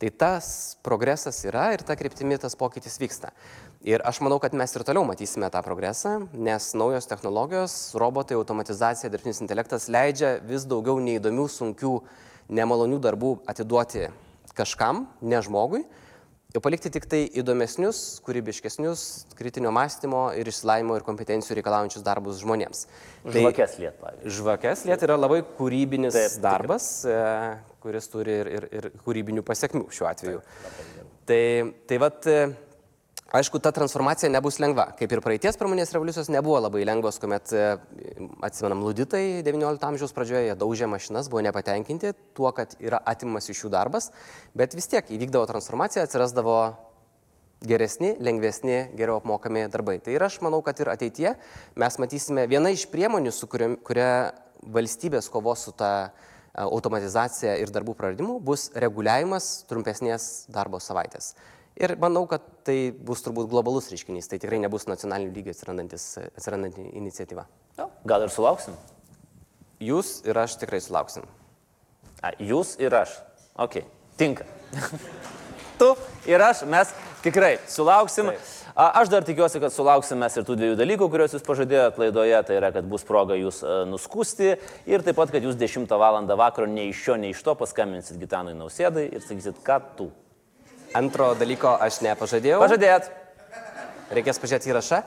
[0.00, 0.48] Tai tas
[0.80, 3.34] progresas yra ir ta kryptimi tas pokytis vyksta.
[3.84, 9.12] Ir aš manau, kad mes ir toliau matysime tą progresą, nes naujos technologijos, robotai, automatizacija,
[9.12, 11.98] dirbtinis intelektas leidžia vis daugiau neįdomių, sunkių,
[12.48, 14.08] nemalonių darbų atiduoti
[14.56, 15.84] kažkam, ne žmogui
[16.54, 19.04] ir palikti tik tai įdomesnius, kūrybiškesnius,
[19.38, 22.86] kritinio mąstymo ir išsilaimo ir kompetencijų reikalaujančius darbus žmonėms.
[23.26, 24.34] Žvakės liet, pavyzdžiui.
[24.38, 27.20] Žvakės liet yra labai kūrybinis Taip, Taip, darbas, e,
[27.84, 30.42] kuris turi ir, ir, ir kūrybinių pasiekmių šiuo atveju.
[31.30, 31.42] Tai,
[31.86, 32.69] tai vat, e,
[33.30, 34.88] Aišku, ta transformacija nebus lengva.
[34.98, 37.66] Kaip ir praeities pramonės revoliucijos nebuvo labai lengvos, kuomet, e,
[38.42, 43.60] atsimenam, luditai XIX amžiaus pradžioje, jie daužė mašinas, buvo nepatenkinti tuo, kad yra atimamas iš
[43.62, 44.10] jų darbas,
[44.58, 46.56] bet vis tiek įvykdavo transformacija, atsirasdavo
[47.70, 50.00] geresni, lengvesni, geriau apmokami darbai.
[50.02, 51.36] Tai ir aš manau, kad ir ateityje
[51.78, 54.10] mes matysime vieną iš priemonių, su kuria, kuria
[54.74, 56.10] valstybės kovos su ta e,
[56.66, 61.36] automatizacija ir darbų praradimu, bus reguliavimas trumpesnės darbo savaitės.
[61.78, 67.46] Ir manau, kad tai bus turbūt globalus reiškinys, tai tikrai nebus nacionalinių lygių atsirandanti iniciatyva.
[67.78, 68.74] Jo, Gal ir sulauksim?
[69.80, 71.24] Jūs ir aš tikrai sulauksim.
[72.20, 73.14] A, jūs ir aš.
[73.56, 73.80] Ok,
[74.20, 74.44] tinka.
[75.80, 75.94] tu
[76.28, 76.92] ir aš, mes
[77.24, 78.28] tikrai sulauksim.
[78.74, 82.36] A, aš dar tikiuosi, kad sulauksim mes ir tų dviejų dalykų, kuriuos jūs pažadėjote laidoje.
[82.44, 84.52] Tai yra, kad bus proga jūs a, nuskusti
[84.90, 86.20] ir taip pat, kad jūs 10 val.
[86.36, 90.10] vakaro nei iš šio, nei iš to paskambinsit Gitanui Nausėdai ir sakysit, ką tu.
[90.96, 92.58] Antro dalyko aš nepažadėjau.
[92.62, 93.10] Pažadėt.
[94.10, 95.02] Reikės pažiūrėti įrašą.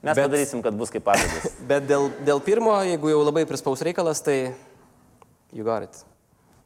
[0.00, 1.50] Mes Bet- padarysim, kad bus kaip pažadas.
[1.70, 4.54] Bet dėl, dėl pirmo, jeigu jau labai prispaus reikalas, tai
[5.52, 6.04] you got it.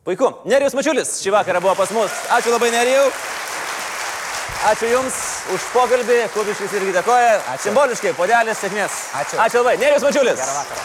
[0.05, 0.29] Puiku.
[0.45, 2.13] Nerijus Mačiulis šį vakarą buvo pas mus.
[2.37, 3.09] Ačiū labai, Nerijau.
[4.69, 5.17] Ačiū Jums
[5.57, 6.19] už pokalbį.
[6.37, 7.35] Kubiškis irgi dėkoja.
[7.57, 7.71] Ačiū.
[7.71, 8.93] Simboliškai, podelis, sėkmės.
[9.25, 9.41] Ačiū.
[9.49, 9.77] Ačiū labai.
[9.81, 10.41] Nerijus Mačiulis.
[10.45, 10.83] Gerą vakarą.